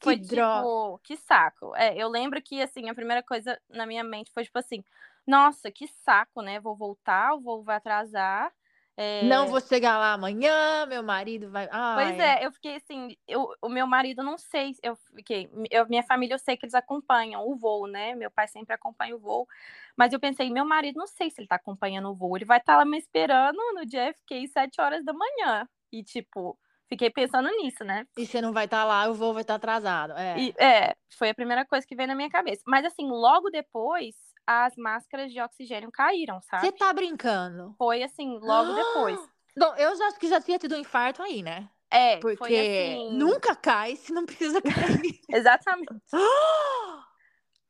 Que 0.00 0.04
foi 0.04 0.16
droga. 0.16 0.62
tipo, 0.62 1.00
que 1.04 1.16
saco. 1.16 1.76
É, 1.76 1.94
eu 1.96 2.08
lembro 2.08 2.40
que, 2.42 2.60
assim, 2.62 2.88
a 2.88 2.94
primeira 2.94 3.22
coisa 3.22 3.60
na 3.68 3.86
minha 3.86 4.02
mente 4.02 4.32
foi 4.32 4.44
tipo 4.44 4.58
assim: 4.58 4.82
nossa, 5.26 5.70
que 5.70 5.86
saco, 5.86 6.42
né? 6.42 6.58
Vou 6.58 6.74
voltar, 6.74 7.34
o 7.34 7.40
voo 7.40 7.62
vai 7.62 7.76
atrasar. 7.76 8.52
É... 8.96 9.22
Não 9.24 9.46
vou 9.46 9.60
chegar 9.60 9.96
lá 9.96 10.12
amanhã, 10.12 10.84
meu 10.86 11.02
marido 11.02 11.50
vai. 11.50 11.68
Ai. 11.70 12.04
Pois 12.04 12.18
é, 12.18 12.44
eu 12.44 12.52
fiquei 12.52 12.76
assim, 12.76 13.16
eu, 13.26 13.48
o 13.62 13.68
meu 13.68 13.86
marido 13.86 14.22
não 14.22 14.36
sei, 14.36 14.74
eu 14.82 14.94
fiquei, 15.16 15.48
eu, 15.70 15.88
minha 15.88 16.02
família 16.02 16.34
eu 16.34 16.38
sei 16.38 16.56
que 16.56 16.66
eles 16.66 16.74
acompanham 16.74 17.48
o 17.48 17.56
voo, 17.56 17.86
né? 17.86 18.14
Meu 18.14 18.30
pai 18.30 18.46
sempre 18.48 18.74
acompanha 18.74 19.16
o 19.16 19.18
voo, 19.18 19.48
mas 19.96 20.12
eu 20.12 20.20
pensei, 20.20 20.50
meu 20.50 20.66
marido 20.66 20.98
não 20.98 21.06
sei 21.06 21.30
se 21.30 21.40
ele 21.40 21.48
tá 21.48 21.56
acompanhando 21.56 22.10
o 22.10 22.14
voo, 22.14 22.36
ele 22.36 22.44
vai 22.44 22.58
estar 22.58 22.74
tá 22.74 22.78
lá 22.78 22.84
me 22.84 22.98
esperando 22.98 23.56
no 23.74 23.86
JFK 23.86 24.48
sete 24.48 24.80
horas 24.80 25.02
da 25.04 25.12
manhã. 25.12 25.66
E 25.92 26.02
tipo, 26.02 26.58
fiquei 26.90 27.08
pensando 27.08 27.48
nisso, 27.62 27.84
né? 27.84 28.04
E 28.18 28.26
você 28.26 28.42
não 28.42 28.52
vai 28.52 28.64
estar 28.64 28.80
tá 28.80 28.84
lá, 28.84 29.08
o 29.08 29.14
voo 29.14 29.32
vai 29.32 29.42
estar 29.42 29.54
tá 29.54 29.56
atrasado. 29.56 30.12
É. 30.14 30.38
E, 30.38 30.54
é, 30.58 30.94
foi 31.16 31.30
a 31.30 31.34
primeira 31.34 31.64
coisa 31.64 31.86
que 31.86 31.94
veio 31.94 32.08
na 32.08 32.14
minha 32.14 32.28
cabeça. 32.28 32.62
Mas 32.66 32.84
assim, 32.84 33.08
logo 33.08 33.48
depois, 33.48 34.16
as 34.46 34.74
máscaras 34.76 35.32
de 35.32 35.40
oxigênio 35.40 35.90
caíram, 35.92 36.40
sabe? 36.42 36.66
Você 36.66 36.72
tá 36.72 36.92
brincando? 36.92 37.74
Foi 37.78 38.02
assim, 38.02 38.38
logo 38.40 38.72
depois. 38.72 39.18
Bom, 39.56 39.74
eu 39.76 39.96
já 39.96 40.06
acho 40.06 40.18
que 40.18 40.28
já 40.28 40.40
tinha 40.40 40.58
tido 40.58 40.74
um 40.74 40.78
infarto 40.78 41.22
aí, 41.22 41.42
né? 41.42 41.68
É, 41.92 42.18
porque 42.18 42.54
assim... 42.54 43.16
nunca 43.16 43.54
cai 43.54 43.96
se 43.96 44.12
não 44.12 44.24
precisa 44.24 44.60
cair. 44.62 45.20
Exatamente. 45.28 45.94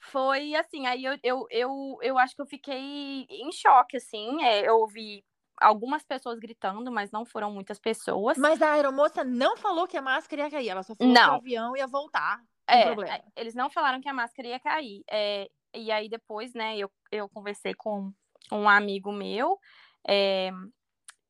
foi 0.00 0.54
assim, 0.54 0.86
aí 0.86 1.04
eu, 1.04 1.18
eu, 1.22 1.46
eu, 1.50 1.98
eu 2.02 2.18
acho 2.18 2.34
que 2.34 2.42
eu 2.42 2.46
fiquei 2.46 3.26
em 3.28 3.52
choque, 3.52 3.96
assim. 3.96 4.42
É, 4.42 4.68
eu 4.68 4.78
ouvi 4.78 5.24
algumas 5.60 6.02
pessoas 6.02 6.38
gritando, 6.38 6.90
mas 6.90 7.10
não 7.10 7.24
foram 7.24 7.52
muitas 7.52 7.78
pessoas. 7.78 8.38
Mas 8.38 8.62
a 8.62 8.72
aeromoça 8.72 9.22
não 9.22 9.56
falou 9.56 9.86
que 9.86 9.96
a 9.96 10.02
máscara 10.02 10.42
ia 10.42 10.50
cair, 10.50 10.68
ela 10.68 10.82
só 10.82 10.94
falou 10.94 11.12
não. 11.12 11.24
que 11.24 11.30
o 11.30 11.34
avião 11.34 11.76
ia 11.76 11.86
voltar. 11.86 12.42
É, 12.66 13.22
eles 13.36 13.54
não 13.54 13.68
falaram 13.68 14.00
que 14.00 14.08
a 14.08 14.14
máscara 14.14 14.48
ia 14.48 14.60
cair. 14.60 15.04
É, 15.10 15.50
e 15.74 15.90
aí 15.90 16.08
depois, 16.08 16.54
né, 16.54 16.78
eu, 16.78 16.90
eu 17.10 17.28
conversei 17.28 17.74
com 17.74 18.12
um 18.50 18.68
amigo 18.68 19.12
meu 19.12 19.58
é, 20.06 20.50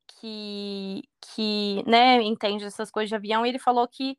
que, 0.06 1.02
que, 1.20 1.82
né, 1.86 2.22
entende 2.22 2.64
essas 2.64 2.90
coisas 2.90 3.08
de 3.08 3.16
avião, 3.16 3.44
e 3.44 3.48
ele 3.48 3.58
falou 3.58 3.86
que 3.88 4.18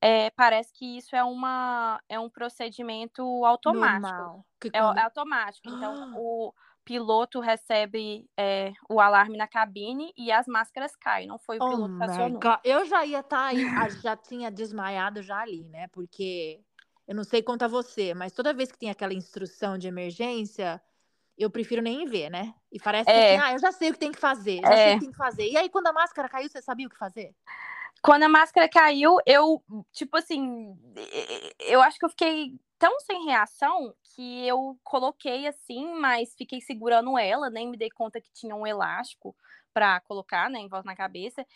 é, 0.00 0.30
parece 0.30 0.72
que 0.72 0.96
isso 0.96 1.14
é, 1.14 1.22
uma, 1.22 2.00
é 2.08 2.18
um 2.18 2.30
procedimento 2.30 3.22
automático. 3.44 4.44
É, 4.64 4.80
quando... 4.80 4.98
é, 4.98 5.02
automático. 5.02 5.68
Então, 5.68 6.14
o 6.16 6.54
piloto 6.90 7.38
recebe 7.38 8.28
é, 8.36 8.72
o 8.88 9.00
alarme 9.00 9.38
na 9.38 9.46
cabine 9.46 10.12
e 10.18 10.32
as 10.32 10.48
máscaras 10.48 10.96
caem. 10.96 11.28
Não 11.28 11.38
foi 11.38 11.56
o 11.56 11.62
oh 11.62 11.70
piloto 11.70 11.96
que 11.96 12.02
acionou. 12.02 12.40
Eu 12.64 12.84
já 12.84 13.06
ia 13.06 13.20
estar 13.20 13.36
tá 13.36 13.44
aí, 13.44 13.64
já 14.02 14.16
tinha 14.16 14.50
desmaiado 14.50 15.22
já 15.22 15.38
ali, 15.38 15.62
né? 15.68 15.86
Porque 15.92 16.60
eu 17.06 17.14
não 17.14 17.22
sei 17.22 17.44
quanto 17.44 17.62
a 17.62 17.68
você, 17.68 18.12
mas 18.12 18.32
toda 18.32 18.52
vez 18.52 18.72
que 18.72 18.78
tem 18.78 18.90
aquela 18.90 19.14
instrução 19.14 19.78
de 19.78 19.86
emergência, 19.86 20.82
eu 21.38 21.48
prefiro 21.48 21.80
nem 21.80 22.06
ver, 22.06 22.28
né? 22.28 22.52
E 22.72 22.80
parece 22.80 23.08
é. 23.08 23.12
que 23.12 23.34
assim, 23.36 23.48
ah, 23.48 23.52
eu 23.52 23.58
já 23.60 23.70
sei 23.70 23.90
o 23.90 23.92
que 23.92 24.00
tem 24.00 24.10
que 24.10 24.18
fazer, 24.18 24.60
já 24.60 24.72
é. 24.72 24.76
sei 24.76 24.90
o 24.90 24.94
que 24.94 25.04
tem 25.04 25.12
que 25.12 25.16
fazer. 25.16 25.48
E 25.48 25.56
aí, 25.56 25.68
quando 25.68 25.86
a 25.86 25.92
máscara 25.92 26.28
caiu, 26.28 26.48
você 26.48 26.60
sabia 26.60 26.88
o 26.88 26.90
que 26.90 26.98
fazer? 26.98 27.32
Quando 28.02 28.24
a 28.24 28.28
máscara 28.28 28.68
caiu, 28.68 29.16
eu, 29.24 29.62
tipo 29.92 30.16
assim, 30.16 30.76
eu 31.60 31.80
acho 31.82 32.00
que 32.00 32.04
eu 32.04 32.10
fiquei 32.10 32.58
tão 32.80 32.98
sem 33.00 33.26
reação 33.26 33.94
que 34.02 34.48
eu 34.48 34.76
coloquei 34.82 35.46
assim, 35.46 35.92
mas 36.00 36.34
fiquei 36.34 36.62
segurando 36.62 37.18
ela, 37.18 37.50
nem 37.50 37.68
me 37.68 37.76
dei 37.76 37.90
conta 37.90 38.20
que 38.20 38.32
tinha 38.32 38.56
um 38.56 38.66
elástico 38.66 39.36
para 39.72 40.00
colocar, 40.00 40.48
né, 40.48 40.58
em 40.58 40.68
volta 40.68 40.86
na 40.86 40.96
cabeça. 40.96 41.46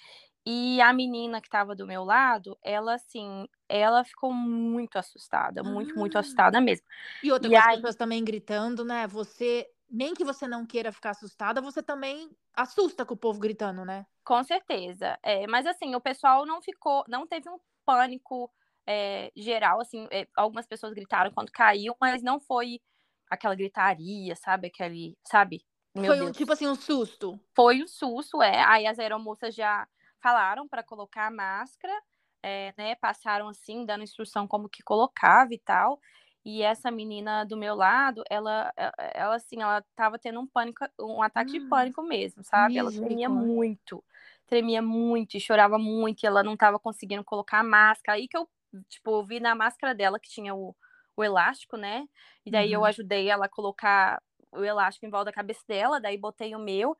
E 0.47 0.79
a 0.83 0.93
menina 0.93 1.41
que 1.41 1.47
estava 1.47 1.75
do 1.75 1.87
meu 1.87 2.05
lado, 2.05 2.59
ela 2.63 2.97
assim, 2.97 3.49
ela 3.67 4.05
ficou 4.05 4.35
muito 4.35 4.99
assustada, 4.99 5.63
muito, 5.63 5.99
muito 5.99 6.19
ah. 6.19 6.21
assustada 6.21 6.61
mesmo. 6.61 6.87
E 7.23 7.33
outra, 7.33 7.51
e 7.51 7.57
aí... 7.57 7.77
pessoas 7.77 7.97
também 7.97 8.23
gritando, 8.23 8.85
né? 8.85 9.07
Você, 9.07 9.67
nem 9.91 10.13
que 10.13 10.23
você 10.23 10.47
não 10.47 10.67
queira 10.67 10.93
ficar 10.93 11.11
assustada, 11.11 11.63
você 11.63 11.83
também 11.83 12.31
assusta 12.55 13.07
com 13.07 13.15
o 13.15 13.17
povo 13.17 13.41
gritando, 13.41 13.83
né? 13.87 14.05
Com 14.23 14.45
certeza. 14.45 15.19
É, 15.23 15.47
mas 15.47 15.67
assim, 15.67 15.95
o 15.95 16.01
pessoal 16.01 16.45
não 16.45 16.61
ficou, 16.61 17.03
não 17.09 17.27
teve 17.27 17.49
um 17.49 17.59
pânico 17.87 18.53
é, 18.87 19.31
geral, 19.37 19.81
assim, 19.81 20.07
é, 20.11 20.27
algumas 20.37 20.67
pessoas 20.67 20.93
gritaram 20.93 21.31
quando 21.31 21.51
caiu, 21.51 21.97
mas 22.01 22.23
não 22.23 22.41
foi 22.41 22.81
aquela 23.31 23.55
gritaria, 23.55 24.35
sabe? 24.37 24.69
Aquele, 24.69 25.17
sabe? 25.25 25.65
Meu 25.95 26.17
foi 26.17 26.21
um, 26.23 26.33
tipo 26.33 26.53
assim, 26.53 26.67
um 26.67 26.75
susto. 26.75 27.41
Foi 27.55 27.83
um 27.83 27.89
susto, 27.89 28.43
é. 28.43 28.63
Aí 28.65 28.87
as 28.87 28.99
aeromoças 28.99 29.55
já 29.55 29.87
falaram 30.21 30.67
para 30.69 30.83
colocar 30.83 31.27
a 31.27 31.31
máscara, 31.31 31.95
é, 32.43 32.75
né? 32.77 32.95
Passaram 32.97 33.49
assim, 33.49 33.85
dando 33.87 34.03
instrução 34.05 34.47
como 34.47 34.69
que 34.69 34.83
colocava 34.83 35.55
e 35.55 35.59
tal. 35.59 36.01
E 36.45 36.63
essa 36.63 36.91
menina 36.91 37.45
do 37.45 37.57
meu 37.57 37.75
lado, 37.75 38.23
ela, 38.29 38.71
ela 39.15 39.37
assim, 39.37 39.63
ela 39.63 39.83
tava 39.97 40.19
tendo 40.19 40.41
um 40.41 40.47
pânico, 40.47 40.85
um 41.01 41.23
ataque 41.23 41.53
de 41.53 41.61
hum, 41.61 41.69
pânico 41.71 42.03
mesmo, 42.03 42.45
sabe? 42.45 42.77
Ela 42.77 42.93
tremia 42.93 43.31
muito, 43.31 44.05
tremia 44.47 44.83
muito 44.83 45.39
e 45.39 45.41
chorava 45.41 45.79
muito, 45.79 46.23
e 46.23 46.27
ela 46.27 46.43
não 46.43 46.55
tava 46.55 46.79
conseguindo 46.79 47.25
colocar 47.25 47.61
a 47.61 47.65
máscara. 47.65 48.19
Aí 48.19 48.29
que 48.29 48.37
eu, 48.37 48.47
tipo, 48.89 49.25
vi 49.25 49.41
na 49.41 49.55
máscara 49.55 49.95
dela 49.95 50.19
que 50.19 50.29
tinha 50.29 50.55
o, 50.55 50.75
o 51.17 51.25
elástico, 51.25 51.77
né? 51.77 52.07
E 52.45 52.51
daí 52.51 52.69
uhum. 52.69 52.83
eu 52.83 52.85
ajudei 52.85 53.29
ela 53.29 53.47
a 53.47 53.49
colocar 53.49 54.21
o 54.53 54.65
elástico 54.65 55.07
em 55.07 55.11
volta 55.11 55.27
da 55.27 55.33
cabeça 55.33 55.63
dela, 55.67 56.01
daí 56.01 56.17
botei 56.17 56.55
o 56.55 56.59
meu. 56.59 56.97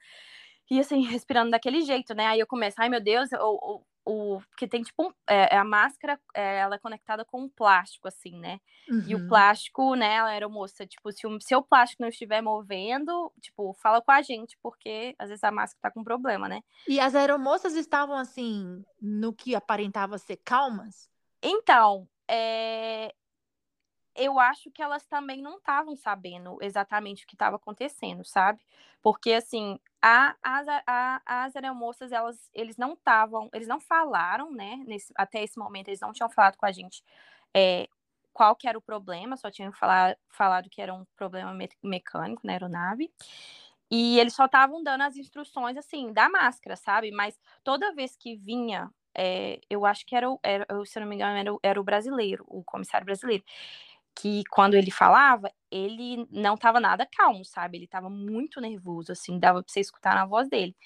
E 0.71 0.81
assim, 0.81 1.03
respirando 1.07 1.51
daquele 1.51 1.83
jeito, 1.83 2.15
né? 2.15 2.27
Aí 2.27 2.41
eu 2.41 2.47
começo, 2.47 2.77
ai 2.81 2.89
meu 2.89 3.01
Deus, 3.01 3.31
o, 3.33 3.83
o, 4.07 4.35
o 4.37 4.41
que 4.57 4.67
tem 4.67 4.83
tipo 4.83 5.07
um, 5.07 5.11
é, 5.29 5.55
é, 5.55 5.59
a 5.59 5.65
máscara, 5.65 6.19
é, 6.35 6.59
ela 6.59 6.77
é 6.77 6.79
conectada 6.79 7.25
com 7.25 7.43
um 7.43 7.49
plástico, 7.49 8.09
assim, 8.09 8.39
né? 8.39 8.59
Uhum. 8.89 9.05
E 9.07 9.15
o 9.15 9.19
uhum. 9.19 9.29
plástico, 9.29 9.95
né, 9.95 10.15
ela 10.15 10.33
era 10.33 10.49
moça, 10.49 10.87
tipo, 10.87 11.11
se 11.11 11.27
o 11.27 11.41
seu 11.41 11.63
plástico 11.63 12.03
não 12.03 12.09
estiver 12.09 12.43
movendo, 12.43 13.33
tipo, 13.41 13.75
fala 13.83 14.03
com 14.03 14.13
a 14.13 14.21
gente, 14.21 14.59
porque 14.63 15.15
às 15.19 15.29
vezes 15.29 15.45
a 15.45 15.51
máscara 15.51 15.81
tá 15.83 15.91
com 15.91 16.05
problema, 16.05 16.49
né? 16.49 16.61
E 16.87 17.01
as 17.01 17.15
aeromoças 17.15 17.75
estavam, 17.75 18.17
assim, 18.17 18.85
no 19.01 19.33
que 19.33 19.55
aparentava 19.55 20.19
ser 20.19 20.37
calmas? 20.45 21.09
Então, 21.45 22.09
é, 22.29 23.15
eu 24.17 24.39
acho 24.39 24.71
que 24.71 24.81
elas 24.83 25.05
também 25.07 25.43
não 25.43 25.57
estavam 25.59 25.97
sabendo 25.97 26.57
exatamente 26.63 27.25
o 27.25 27.27
que 27.27 27.35
estava 27.35 27.57
acontecendo, 27.57 28.25
sabe? 28.25 28.61
Porque, 29.03 29.33
assim, 29.33 29.79
a, 30.01 30.37
as, 30.43 30.67
a, 30.87 31.23
as 31.27 31.57
aeromoças, 31.57 32.13
elas, 32.13 32.49
eles 32.55 32.77
não 32.77 32.93
estavam, 32.93 33.49
eles 33.53 33.67
não 33.67 33.81
falaram, 33.81 34.53
né? 34.53 34.77
Nesse, 34.87 35.13
até 35.17 35.43
esse 35.43 35.59
momento, 35.59 35.89
eles 35.89 36.01
não 36.01 36.13
tinham 36.13 36.31
falado 36.31 36.57
com 36.57 36.65
a 36.67 36.71
gente 36.73 37.03
é, 37.55 37.89
qual 38.33 38.55
que 38.57 38.69
era 38.69 38.79
o 38.79 38.83
problema, 38.83 39.37
só 39.37 39.51
tinham 39.51 39.73
falar, 39.73 40.17
falado 40.31 40.71
que 40.71 40.81
era 40.81 40.95
um 40.95 41.05
problema 41.17 41.53
me 41.55 41.69
mecânico 41.83 42.43
na 42.47 42.53
aeronave. 42.53 43.13
E 43.91 44.19
eles 44.19 44.35
só 44.35 44.47
estavam 44.47 44.83
dando 44.83 45.03
as 45.03 45.17
instruções, 45.17 45.77
assim, 45.77 46.13
da 46.13 46.29
máscara, 46.29 46.77
sabe? 46.77 47.11
Mas 47.13 47.39
toda 47.63 47.95
vez 47.95 48.17
que 48.17 48.37
vinha, 48.37 48.91
é, 49.15 49.61
eu 49.71 49.87
acho 49.87 50.05
que 50.07 50.15
era, 50.15 50.31
o, 50.31 50.39
era, 50.43 50.67
se 50.85 50.99
eu 50.99 51.03
não 51.03 51.09
me 51.09 51.15
engano, 51.15 51.39
era, 51.39 51.51
era 51.63 51.81
o 51.81 51.85
brasileiro, 51.85 52.45
o 52.49 52.63
comissário 52.65 53.05
brasileiro 53.05 53.45
que 54.15 54.45
quando 54.49 54.75
ele 54.75 54.91
falava, 54.91 55.51
ele 55.71 56.27
não 56.31 56.55
estava 56.55 56.79
nada 56.79 57.05
calmo, 57.05 57.45
sabe? 57.45 57.79
Ele 57.79 57.85
estava 57.85 58.09
muito 58.09 58.61
nervoso, 58.61 59.13
assim, 59.13 59.39
dava 59.39 59.63
para 59.63 59.73
você 59.73 59.81
escutar 59.81 60.15
na 60.15 60.25
voz 60.25 60.49
dele. 60.49 60.77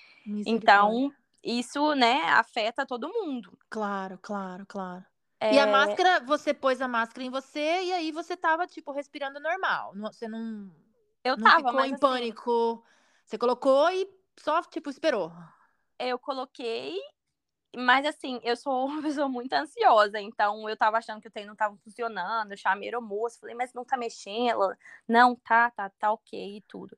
Então, 0.47 1.13
isso, 1.45 1.95
né, 1.95 2.23
afeta 2.31 2.87
todo 2.87 3.13
mundo. 3.13 3.57
Claro, 3.69 4.19
claro, 4.23 4.65
claro. 4.67 5.05
É... 5.41 5.55
E 5.55 5.59
a 5.59 5.67
máscara, 5.67 6.21
você 6.21 6.53
pôs 6.53 6.81
a 6.81 6.89
máscara 6.89 7.25
em 7.25 7.31
você 7.31 7.85
e 7.85 7.93
aí 7.93 8.11
você 8.11 8.37
tava, 8.37 8.67
tipo, 8.67 8.91
respirando 8.93 9.39
normal. 9.39 9.93
Você 9.97 10.27
não. 10.27 10.71
Eu 11.23 11.37
não 11.37 11.45
tava, 11.45 11.69
ficou 11.69 11.81
em 11.81 11.93
assim... 11.93 12.01
pânico. 12.01 12.85
Você 13.25 13.39
colocou 13.39 13.91
e 13.91 14.09
só, 14.39 14.63
tipo, 14.63 14.91
esperou. 14.91 15.33
Eu 15.99 16.19
coloquei 16.19 16.99
mas 17.77 18.07
assim, 18.07 18.41
eu 18.43 18.57
sou 18.57 18.87
uma 18.87 19.03
pessoa 19.03 19.29
muito 19.29 19.53
ansiosa, 19.53 20.21
então 20.21 20.69
eu 20.69 20.77
tava 20.77 20.99
achando 20.99 21.21
que 21.21 21.29
o 21.29 21.31
trem 21.31 21.47
não 21.47 21.57
tava 21.57 21.77
funcionando, 21.79 22.53
eu 22.53 22.57
chamei 22.57 22.93
a 22.95 23.01
moça, 23.01 23.39
falei, 23.41 23.55
mas 23.55 23.73
não 23.75 23.85
tá 23.85 23.97
mexendo? 23.97 24.49
Ela, 24.51 24.79
não, 25.07 25.37
tá, 25.37 25.71
tá, 25.71 25.91
tá 25.91 26.13
ok 26.13 26.57
e 26.59 26.61
tudo. 26.63 26.97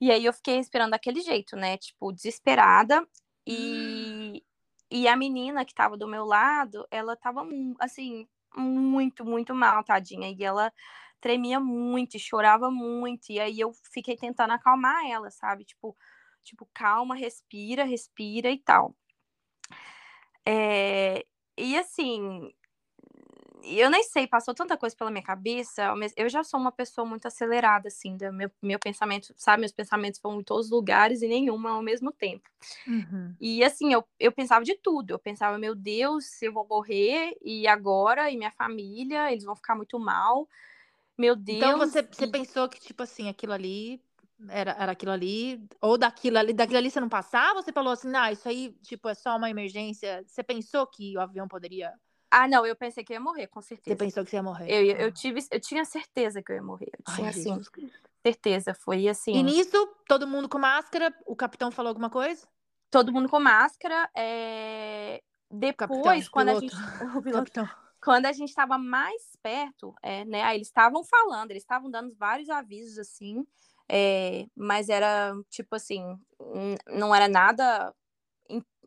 E 0.00 0.10
aí 0.10 0.24
eu 0.24 0.32
fiquei 0.32 0.58
esperando 0.58 0.92
daquele 0.92 1.20
jeito, 1.20 1.56
né? 1.56 1.76
Tipo, 1.76 2.12
desesperada. 2.12 3.06
E, 3.46 4.42
e 4.90 5.08
a 5.08 5.16
menina 5.16 5.64
que 5.64 5.74
tava 5.74 5.96
do 5.96 6.06
meu 6.08 6.24
lado, 6.24 6.86
ela 6.90 7.16
tava, 7.16 7.46
assim, 7.80 8.28
muito, 8.56 9.24
muito 9.24 9.54
mal, 9.54 9.82
tadinha. 9.84 10.30
E 10.30 10.44
ela 10.44 10.72
tremia 11.20 11.60
muito, 11.60 12.18
chorava 12.18 12.70
muito. 12.70 13.30
E 13.30 13.40
aí 13.40 13.60
eu 13.60 13.72
fiquei 13.92 14.16
tentando 14.16 14.52
acalmar 14.52 15.04
ela, 15.06 15.30
sabe? 15.30 15.64
Tipo, 15.64 15.96
tipo, 16.44 16.68
calma, 16.74 17.14
respira, 17.14 17.84
respira 17.84 18.50
e 18.50 18.58
tal. 18.58 18.94
É, 20.44 21.24
e 21.56 21.76
assim, 21.78 22.52
eu 23.64 23.88
nem 23.90 24.02
sei, 24.02 24.26
passou 24.26 24.54
tanta 24.54 24.76
coisa 24.76 24.94
pela 24.96 25.10
minha 25.10 25.22
cabeça. 25.22 25.94
Eu 26.16 26.28
já 26.28 26.42
sou 26.42 26.58
uma 26.58 26.72
pessoa 26.72 27.06
muito 27.06 27.26
acelerada, 27.26 27.88
assim, 27.88 28.16
do 28.16 28.32
meu, 28.32 28.50
meu 28.60 28.78
pensamento, 28.78 29.32
sabe? 29.36 29.60
Meus 29.60 29.72
pensamentos 29.72 30.20
vão 30.20 30.40
em 30.40 30.44
todos 30.44 30.66
os 30.66 30.72
lugares 30.72 31.22
e 31.22 31.28
nenhuma 31.28 31.70
ao 31.70 31.82
mesmo 31.82 32.12
tempo. 32.12 32.48
Uhum. 32.86 33.34
E 33.40 33.62
assim, 33.64 33.92
eu, 33.92 34.04
eu 34.18 34.32
pensava 34.32 34.64
de 34.64 34.74
tudo. 34.76 35.12
Eu 35.12 35.18
pensava, 35.18 35.58
meu 35.58 35.74
Deus, 35.74 36.42
eu 36.42 36.52
vou 36.52 36.66
morrer, 36.66 37.36
e 37.42 37.66
agora? 37.68 38.30
E 38.30 38.36
minha 38.36 38.52
família, 38.52 39.30
eles 39.30 39.44
vão 39.44 39.54
ficar 39.56 39.76
muito 39.76 39.98
mal. 39.98 40.48
Meu 41.16 41.36
Deus. 41.36 41.58
Então 41.58 41.78
você, 41.78 42.02
você 42.02 42.26
pensou 42.26 42.68
que, 42.68 42.80
tipo 42.80 43.02
assim, 43.02 43.28
aquilo 43.28 43.52
ali 43.52 44.02
era, 44.48 44.72
era 44.78 44.92
aquilo 44.92 45.12
ali, 45.12 45.64
ou 45.80 45.96
daquilo 45.98 46.38
ali, 46.38 46.52
daquilo 46.52 46.78
ali 46.78 46.90
você 46.90 47.00
não 47.00 47.08
passava? 47.08 47.62
Você 47.62 47.72
falou 47.72 47.92
assim, 47.92 48.14
ah, 48.14 48.32
isso 48.32 48.48
aí, 48.48 48.72
tipo, 48.82 49.08
é 49.08 49.14
só 49.14 49.36
uma 49.36 49.50
emergência. 49.50 50.24
Você 50.26 50.42
pensou 50.42 50.86
que 50.86 51.16
o 51.16 51.20
avião 51.20 51.46
poderia. 51.48 51.92
Ah, 52.30 52.48
não, 52.48 52.64
eu 52.64 52.74
pensei 52.74 53.04
que 53.04 53.12
ia 53.12 53.20
morrer, 53.20 53.46
com 53.48 53.60
certeza. 53.60 53.96
Você 53.96 54.04
pensou 54.04 54.24
que 54.24 54.30
você 54.30 54.36
ia 54.36 54.42
morrer? 54.42 54.70
Eu, 54.70 54.84
eu, 54.84 54.96
eu 54.96 55.12
tive, 55.12 55.44
eu 55.50 55.60
tinha 55.60 55.84
certeza 55.84 56.42
que 56.42 56.50
eu 56.52 56.56
ia 56.56 56.62
morrer. 56.62 56.90
Eu 56.92 57.04
Ai, 57.06 57.14
tinha, 57.16 57.28
assim, 57.30 57.42
Jesus 57.42 57.68
Cristo. 57.68 58.10
certeza. 58.24 58.74
Foi 58.74 59.06
assim. 59.08 59.34
E 59.34 59.42
nisso, 59.42 59.86
todo 60.08 60.26
mundo 60.26 60.48
com 60.48 60.58
máscara, 60.58 61.14
o 61.26 61.36
capitão 61.36 61.70
falou 61.70 61.88
alguma 61.90 62.08
coisa? 62.08 62.46
Todo 62.90 63.12
mundo 63.12 63.28
com 63.28 63.38
máscara. 63.38 64.08
é, 64.16 65.22
Depois, 65.50 66.28
quando 66.28 66.48
a 66.50 66.54
gente. 66.60 66.74
O 67.16 67.22
piloto 67.22 67.52
Capitão. 67.52 67.68
quando 68.02 68.26
a 68.26 68.32
gente 68.32 68.48
estava 68.48 68.78
mais 68.78 69.36
perto, 69.42 69.94
é, 70.02 70.24
né? 70.24 70.42
Aí 70.42 70.56
eles 70.56 70.68
estavam 70.68 71.04
falando, 71.04 71.50
eles 71.50 71.62
estavam 71.62 71.90
dando 71.90 72.14
vários 72.14 72.48
avisos 72.48 72.98
assim, 72.98 73.46
é, 73.94 74.46
mas 74.56 74.88
era 74.88 75.34
tipo 75.50 75.74
assim, 75.76 76.18
não 76.88 77.14
era 77.14 77.28
nada 77.28 77.94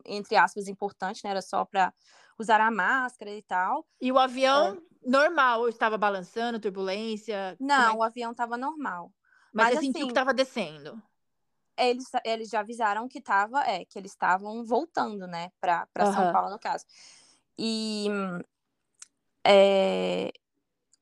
entre 0.04 0.34
aspas 0.36 0.66
importante, 0.66 1.20
né? 1.24 1.30
Era 1.30 1.40
só 1.42 1.64
para 1.64 1.94
usar 2.36 2.60
a 2.60 2.70
máscara 2.72 3.30
e 3.30 3.42
tal. 3.42 3.86
E 4.00 4.10
o 4.10 4.18
avião 4.18 4.82
normal, 5.04 5.68
estava 5.68 5.96
balançando, 5.96 6.58
turbulência? 6.58 7.34
é 7.34 7.56
Não, 7.60 7.92
que- 7.92 7.98
o 7.98 8.02
avião 8.02 8.32
estava 8.32 8.56
normal. 8.56 9.12
Mas, 9.52 9.66
mas 9.66 9.74
você 9.74 9.86
sentiu 9.86 10.00
assim- 10.00 10.06
que 10.06 10.12
estava 10.12 10.34
descendo. 10.34 11.00
Eles, 11.78 12.06
eles 12.24 12.48
já 12.48 12.60
avisaram 12.60 13.06
que 13.06 13.20
tava, 13.20 13.60
é, 13.64 13.84
que 13.84 13.98
eles 13.98 14.10
estavam 14.10 14.64
voltando, 14.64 15.26
né, 15.28 15.50
para 15.60 15.86
São 15.98 16.22
Aham. 16.22 16.32
Paulo, 16.32 16.50
no 16.50 16.58
caso. 16.58 16.84
E 17.56 18.08
é, 19.46 20.32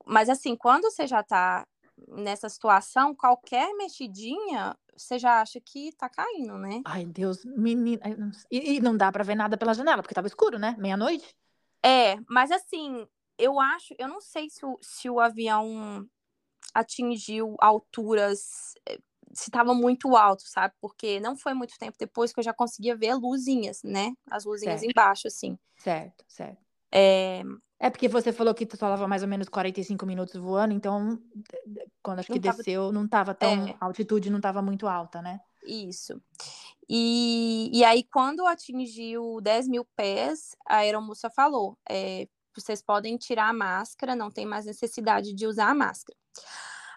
mas 0.05 0.29
assim, 0.29 0.55
quando 0.55 0.83
você 0.83 1.07
já 1.07 1.23
tá 1.23 1.65
nessa 2.07 2.49
situação, 2.49 3.15
qualquer 3.15 3.73
mexidinha, 3.75 4.77
você 4.95 5.17
já 5.17 5.41
acha 5.41 5.59
que 5.59 5.91
tá 5.93 6.09
caindo, 6.09 6.57
né? 6.57 6.81
Ai, 6.85 7.05
Deus, 7.05 7.43
menina. 7.45 8.01
E, 8.51 8.75
e 8.75 8.79
não 8.79 8.95
dá 8.95 9.11
pra 9.11 9.23
ver 9.23 9.35
nada 9.35 9.57
pela 9.57 9.73
janela, 9.73 10.01
porque 10.01 10.15
tava 10.15 10.27
escuro, 10.27 10.57
né? 10.59 10.75
Meia-noite? 10.77 11.35
É, 11.83 12.17
mas 12.29 12.51
assim, 12.51 13.07
eu 13.37 13.59
acho, 13.59 13.93
eu 13.97 14.07
não 14.07 14.19
sei 14.21 14.49
se 14.49 14.65
o, 14.65 14.77
se 14.81 15.09
o 15.09 15.19
avião 15.19 16.07
atingiu 16.73 17.55
alturas, 17.59 18.73
eh, 18.87 18.99
se 19.33 19.49
estava 19.49 19.73
muito 19.73 20.15
alto, 20.15 20.43
sabe? 20.45 20.73
Porque 20.81 21.19
não 21.19 21.37
foi 21.37 21.53
muito 21.53 21.77
tempo 21.77 21.97
depois 21.97 22.33
que 22.33 22.39
eu 22.39 22.43
já 22.43 22.53
conseguia 22.53 22.95
ver 22.95 23.13
luzinhas, 23.15 23.81
né? 23.83 24.13
As 24.29 24.45
luzinhas 24.45 24.81
Certo. 24.81 24.91
embaixo, 24.91 25.27
assim. 25.27 25.57
Certo, 25.77 26.25
certo. 26.27 26.61
É, 26.91 27.43
É 27.85 27.89
porque 27.91 28.07
você 28.07 28.33
falou 28.33 28.51
que 28.55 28.65
tu 28.65 28.75
falava 28.77 29.07
mais 29.07 29.21
ou 29.21 29.27
menos 29.27 29.47
45 29.47 30.07
minutos 30.07 30.33
voando, 30.41 30.73
então 30.73 31.21
quando 32.01 32.17
acho 32.17 32.31
Não 32.31 32.35
que 32.35 32.43
tava- 32.43 32.57
desceu, 32.57 32.91
não 32.91 33.07
tava 33.07 33.35
tão. 33.35 33.67
É. 33.67 33.77
A 33.79 33.85
altitude 33.85 34.31
não 34.31 34.41
tava 34.41 34.59
muito 34.59 34.87
alta, 34.87 35.21
né? 35.21 35.39
Isso. 35.63 36.19
E, 36.89 37.69
e 37.71 37.83
aí, 37.83 38.03
quando 38.03 38.43
atingiu 38.47 39.39
10 39.39 39.67
mil 39.67 39.85
pés, 39.95 40.55
a 40.67 40.77
aeromoça 40.77 41.29
falou: 41.29 41.77
é, 41.87 42.27
vocês 42.55 42.81
podem 42.81 43.17
tirar 43.17 43.49
a 43.49 43.53
máscara, 43.53 44.15
não 44.15 44.31
tem 44.31 44.47
mais 44.47 44.65
necessidade 44.65 45.31
de 45.31 45.45
usar 45.45 45.69
a 45.69 45.75
máscara. 45.75 46.17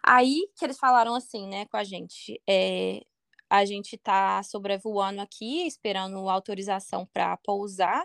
Aí 0.02 0.49
que 0.57 0.64
eles 0.64 0.78
falaram 0.78 1.14
assim, 1.14 1.47
né, 1.49 1.66
com 1.66 1.76
a 1.76 1.85
gente: 1.85 2.40
é, 2.49 3.02
a 3.50 3.66
gente 3.66 3.99
tá 3.99 4.42
sobrevoando 4.42 5.21
aqui, 5.21 5.66
esperando 5.66 6.30
autorização 6.30 7.04
para 7.12 7.37
pousar. 7.37 8.02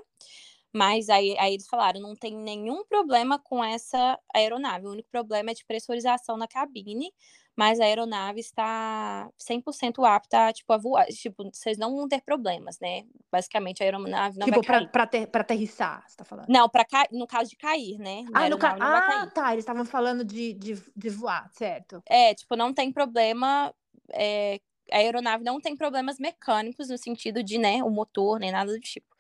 Mas 0.73 1.07
aí, 1.09 1.37
aí 1.37 1.53
eles 1.53 1.67
falaram, 1.67 2.01
não 2.01 2.15
tem 2.15 2.35
nenhum 2.35 2.83
problema 2.85 3.37
com 3.37 3.63
essa 3.63 4.19
aeronave. 4.33 4.87
O 4.87 4.91
único 4.91 5.09
problema 5.11 5.51
é 5.51 5.53
de 5.53 5.63
pressurização 5.65 6.35
na 6.35 6.47
cabine, 6.47 7.13
mas 7.55 7.79
a 7.79 7.83
aeronave 7.85 8.39
está 8.39 9.29
100% 9.37 10.03
apta, 10.03 10.51
tipo, 10.51 10.73
a 10.73 10.77
voar. 10.77 11.05
Tipo, 11.07 11.43
vocês 11.53 11.77
não 11.77 11.95
vão 11.95 12.07
ter 12.07 12.21
problemas, 12.21 12.79
né? 12.79 13.03
Basicamente, 13.31 13.83
a 13.83 13.85
aeronave 13.85 14.39
não 14.39 14.45
tipo, 14.47 14.61
vai 14.61 14.63
cair. 14.63 14.89
pra, 14.89 15.05
pra, 15.05 15.27
pra 15.27 15.41
aterrissar, 15.41 16.03
você 16.07 16.17
tá 16.17 16.23
falando? 16.23 16.47
Não, 16.49 16.67
pra 16.67 16.83
ca... 16.83 17.07
no 17.11 17.27
caso 17.27 17.51
de 17.51 17.55
cair, 17.55 17.99
né? 17.99 18.23
Ah, 18.33 18.49
no 18.49 18.57
ca... 18.57 18.75
ah 18.79 19.27
tá. 19.27 19.51
Eles 19.53 19.61
estavam 19.63 19.85
falando 19.85 20.23
de, 20.25 20.53
de, 20.53 20.73
de 20.95 21.09
voar, 21.09 21.47
certo? 21.51 22.01
É, 22.09 22.33
tipo, 22.33 22.55
não 22.55 22.73
tem 22.73 22.91
problema. 22.91 23.71
é, 24.11 24.59
A 24.91 24.97
aeronave 24.97 25.43
não 25.43 25.61
tem 25.61 25.77
problemas 25.77 26.17
mecânicos 26.17 26.89
no 26.89 26.97
sentido 26.97 27.43
de, 27.43 27.59
né, 27.59 27.83
o 27.83 27.91
motor, 27.91 28.39
nem 28.39 28.51
nada 28.51 28.71
do 28.73 28.79
tipo. 28.79 29.12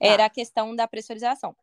Era 0.00 0.24
a 0.24 0.30
questão 0.30 0.74
da 0.74 0.88
pressurização. 0.88 1.54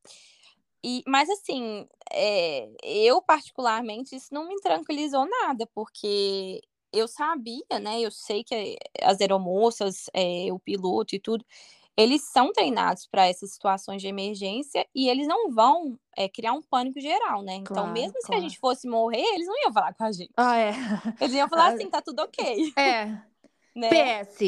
E, 0.83 1.03
mas 1.07 1.29
assim, 1.29 1.87
é, 2.11 2.69
eu 2.83 3.21
particularmente, 3.21 4.15
isso 4.15 4.33
não 4.33 4.47
me 4.47 4.55
tranquilizou 4.61 5.27
nada, 5.27 5.67
porque 5.73 6.61
eu 6.93 7.07
sabia, 7.07 7.79
né? 7.81 7.99
Eu 7.99 8.11
sei 8.11 8.43
que 8.43 8.77
as 9.01 9.19
aeromoças, 9.19 10.05
é, 10.13 10.47
o 10.51 10.59
piloto 10.59 11.15
e 11.15 11.19
tudo, 11.19 11.43
eles 11.97 12.21
são 12.21 12.53
treinados 12.53 13.07
para 13.07 13.27
essas 13.27 13.51
situações 13.51 14.01
de 14.01 14.07
emergência 14.07 14.85
e 14.93 15.09
eles 15.09 15.27
não 15.27 15.49
vão 15.49 15.99
é, 16.15 16.29
criar 16.29 16.53
um 16.53 16.61
pânico 16.61 16.99
geral, 16.99 17.41
né? 17.41 17.55
Então, 17.55 17.75
Claro, 17.75 17.91
mesmo 17.91 18.13
se 18.21 18.25
a 18.25 18.27
claro. 18.27 18.41
gente 18.43 18.59
fosse 18.59 18.87
morrer, 18.87 19.23
eles 19.33 19.47
não 19.47 19.55
iam 19.63 19.73
falar 19.73 19.93
com 19.95 20.03
a 20.03 20.11
gente. 20.11 20.31
Ah, 20.37 20.57
é. 20.57 20.73
Eles 21.19 21.33
iam 21.33 21.49
falar 21.49 21.73
assim, 21.73 21.89
tá 21.89 22.01
tudo 22.01 22.21
ok, 22.21 22.73
É. 22.77 23.05
né? 23.75 23.89
PS. 24.23 24.41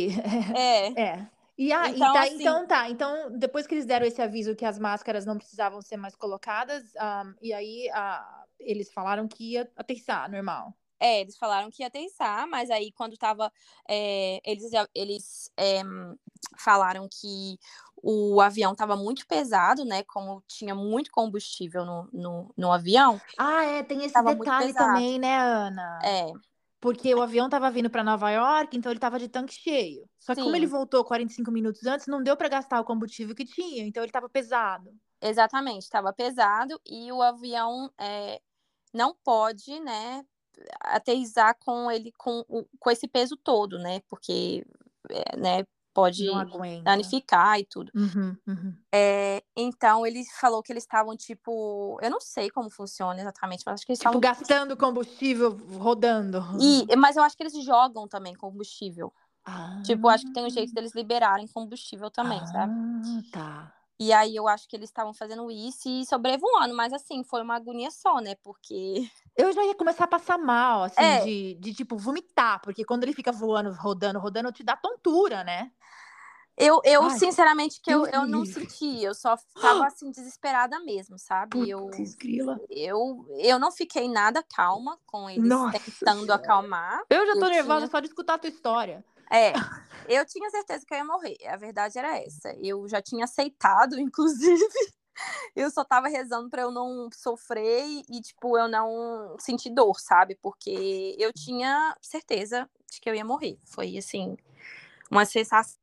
É, 0.55 0.93
É. 1.01 1.38
E, 1.59 1.73
a, 1.73 1.91
e 1.91 1.95
Então, 1.95 2.11
tá, 2.13 2.21
assim- 2.23 2.35
então 2.35 2.67
tá, 2.67 2.89
então 2.89 3.37
depois 3.37 3.67
que 3.67 3.75
eles 3.75 3.85
deram 3.85 4.05
esse 4.07 4.21
aviso 4.21 4.55
que 4.55 4.63
as 4.65 4.79
máscaras 4.79 5.25
não 5.25 5.37
precisavam 5.37 5.81
ser 5.81 5.97
mais 5.97 6.15
colocadas, 6.15 6.95
ahm, 6.95 7.33
e 7.41 7.51
aí 7.53 7.89
ah, 7.93 8.45
eles 8.59 8.91
falaram 8.93 9.27
que 9.27 9.53
ia 9.53 9.69
aterrissar, 9.75 10.31
normal. 10.31 10.73
É, 11.01 11.21
eles 11.21 11.37
falaram 11.37 11.69
que 11.71 11.81
ia 11.81 11.87
aterrissar, 11.87 12.47
mas 12.47 12.69
aí 12.69 12.91
quando 12.91 13.17
tava. 13.17 13.51
é, 13.89 14.39
eles 14.43 14.71
eles 14.93 15.51
é, 15.57 15.81
falaram 16.57 17.07
que 17.09 17.57
o 18.01 18.41
avião 18.41 18.73
estava 18.73 18.95
muito 18.97 19.25
pesado, 19.27 19.85
né? 19.85 20.03
Como 20.03 20.41
tinha 20.47 20.75
muito 20.75 21.11
combustível 21.11 21.85
no, 21.85 22.09
no, 22.11 22.53
no 22.57 22.71
avião. 22.71 23.21
Ah, 23.37 23.63
é, 23.65 23.83
tem 23.83 24.03
esse 24.05 24.21
detalhe 24.23 24.73
também, 24.73 25.17
né, 25.19 25.37
Ana? 25.37 25.99
É, 26.03 26.31
Porque 26.79 27.13
o 27.13 27.21
avião 27.21 27.49
tava 27.49 27.69
vindo 27.71 27.89
para 27.89 28.03
Nova 28.03 28.29
York, 28.31 28.75
então 28.77 28.91
ele 28.91 28.99
tava 28.99 29.19
de 29.19 29.27
tanque 29.29 29.53
cheio. 29.53 30.09
Só 30.19 30.35
que 30.35 30.41
como 30.41 30.55
Sim. 30.55 30.55
ele 30.55 30.67
voltou 30.67 31.03
45 31.05 31.51
minutos 31.51 31.85
antes, 31.85 32.07
não 32.07 32.23
deu 32.23 32.37
para 32.37 32.49
gastar 32.49 32.79
o 32.79 32.85
combustível 32.85 33.35
que 33.35 33.45
tinha, 33.45 33.83
então 33.85 34.03
ele 34.03 34.11
tava 34.11 34.29
pesado. 34.29 34.91
exatamente, 35.21 35.83
estava 35.83 36.13
pesado 36.13 36.79
e 36.85 37.11
o 37.11 37.21
avião 37.21 37.91
é, 37.97 38.41
não 38.93 39.15
pode, 39.23 39.79
né? 39.81 40.25
Aterrissar 40.81 41.57
com 41.59 41.91
ele 41.91 42.13
com, 42.17 42.45
o- 42.49 42.67
com 42.79 42.91
esse 42.91 43.07
peso 43.07 43.37
todo, 43.37 43.79
né? 43.79 44.01
Porque, 44.09 44.65
é, 45.11 45.37
né? 45.37 45.65
Pode 45.93 46.23
danificar 46.83 47.59
e 47.59 47.65
tudo. 47.65 47.91
Uhum, 47.95 48.35
uhum. 48.47 48.73
É, 48.93 49.43
então 49.55 50.05
ele 50.05 50.23
falou 50.39 50.63
que 50.63 50.73
eles 50.73 50.83
estavam 50.83 51.15
tipo, 51.15 51.99
eu 52.01 52.09
não 52.09 52.19
sei 52.19 52.49
como 52.49 52.69
funciona 52.71 53.19
exatamente, 53.21 53.63
mas 53.65 53.75
acho 53.75 53.85
que 53.85 53.91
eles 53.91 53.99
Tipo, 53.99 54.09
estavam 54.09 54.19
gastando 54.21 54.75
combustível 54.75 55.51
rodando. 55.77 56.39
e, 56.59 56.95
mas 56.95 57.15
eu 57.15 57.23
acho 57.23 57.35
que 57.37 57.43
eles 57.43 57.53
jogam 57.63 58.07
também 58.07 58.33
combustível. 58.35 59.13
Ah, 59.45 59.81
Tipo, 59.83 60.07
acho 60.09 60.25
que 60.25 60.33
tem 60.33 60.45
um 60.45 60.49
jeito 60.49 60.73
deles 60.73 60.93
liberarem 60.93 61.47
combustível 61.47 62.09
também, 62.09 62.39
sabe? 62.47 62.73
ah, 62.73 63.21
tá. 63.31 63.78
E 63.99 64.13
aí 64.13 64.33
eu 64.35 64.47
acho 64.47 64.67
que 64.67 64.75
eles 64.77 64.89
estavam 64.89 65.13
fazendo 65.13 65.51
isso 65.51 65.89
e 65.89 66.05
sobrevoando, 66.05 66.73
mas 66.73 66.93
assim, 66.93 67.21
foi 67.23 67.41
uma 67.41 67.55
agonia 67.57 67.91
só, 67.91 68.19
né? 68.19 68.35
Porque 68.41 69.09
Eu 69.35 69.51
já 69.53 69.63
ia 69.65 69.75
começar 69.75 70.05
a 70.05 70.07
passar 70.07 70.37
mal, 70.37 70.83
assim, 70.83 71.01
É. 71.01 71.23
de, 71.23 71.53
de, 71.55 71.73
tipo, 71.73 71.97
vomitar, 71.97 72.61
porque 72.61 72.83
quando 72.85 73.03
ele 73.03 73.13
fica 73.13 73.31
voando, 73.31 73.71
rodando, 73.73 74.19
rodando, 74.19 74.51
te 74.51 74.63
dá 74.63 74.75
tontura, 74.75 75.43
né? 75.43 75.71
eu, 76.57 76.81
eu 76.83 77.03
Ai, 77.03 77.17
sinceramente, 77.17 77.79
que 77.81 77.89
eu, 77.89 78.05
eu 78.07 78.25
não 78.27 78.43
senti, 78.45 79.01
eu 79.01 79.13
só 79.13 79.37
tava 79.61 79.85
assim, 79.87 80.11
desesperada 80.11 80.77
mesmo, 80.81 81.17
sabe? 81.17 81.69
Eu, 81.69 81.89
grila. 82.17 82.59
eu, 82.69 83.25
eu 83.37 83.57
não 83.57 83.71
fiquei 83.71 84.09
nada 84.09 84.43
calma 84.43 84.99
com 85.05 85.29
eles 85.29 85.47
Nossa 85.47 85.79
tentando 85.79 86.19
Senhora. 86.25 86.35
acalmar. 86.35 87.01
Eu 87.09 87.25
já 87.25 87.33
tô 87.35 87.45
Eu 87.45 87.49
nervosa 87.51 87.79
tinha- 87.79 87.91
só 87.91 87.99
de 88.01 88.07
escutar 88.07 88.33
a 88.33 88.37
tua 88.37 88.49
história. 88.49 89.05
É, 89.29 89.53
eu 90.07 90.25
tinha 90.25 90.49
certeza 90.49 90.85
que 90.85 90.93
eu 90.93 90.97
ia 90.97 91.05
morrer. 91.05 91.37
A 91.47 91.55
verdade 91.57 91.97
era 91.97 92.17
essa. 92.17 92.53
Eu 92.57 92.87
já 92.87 93.01
tinha 93.01 93.25
aceitado, 93.25 93.97
inclusive. 93.99 94.65
Eu 95.55 95.69
só 95.69 95.83
tava 95.83 96.07
rezando 96.07 96.49
pra 96.49 96.61
eu 96.61 96.71
não 96.71 97.09
sofrer 97.13 97.85
e, 98.09 98.21
tipo, 98.21 98.57
eu 98.57 98.67
não 98.67 99.35
sentir 99.39 99.69
dor, 99.69 99.99
sabe? 99.99 100.35
Porque 100.41 101.15
eu 101.19 101.33
tinha 101.33 101.95
certeza 102.01 102.69
de 102.89 103.01
que 103.01 103.09
eu 103.09 103.15
ia 103.15 103.25
morrer. 103.25 103.59
Foi, 103.65 103.97
assim, 103.97 104.37
uma 105.11 105.25
sensação 105.25 105.77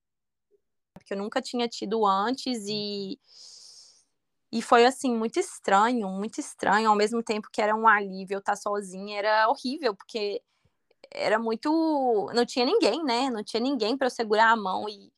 que 1.05 1.13
eu 1.13 1.19
nunca 1.19 1.41
tinha 1.43 1.69
tido 1.69 2.05
antes 2.07 2.65
e. 2.67 3.19
E 4.51 4.63
foi, 4.63 4.87
assim, 4.87 5.15
muito 5.15 5.39
estranho, 5.39 6.09
muito 6.09 6.41
estranho. 6.41 6.89
Ao 6.89 6.97
mesmo 6.97 7.23
tempo 7.23 7.49
que 7.53 7.61
era 7.61 7.75
um 7.75 7.87
alívio 7.87 8.39
estar 8.39 8.57
sozinha, 8.57 9.19
era 9.19 9.49
horrível, 9.49 9.95
porque 9.95 10.41
era 11.13 11.39
muito. 11.39 12.31
Não 12.35 12.45
tinha 12.45 12.65
ninguém, 12.65 13.03
né? 13.05 13.31
Não 13.31 13.43
tinha 13.43 13.61
ninguém 13.61 13.97
para 13.97 14.07
eu 14.07 14.11
segurar 14.11 14.51
a 14.51 14.57
mão 14.57 14.89
e. 14.89 15.13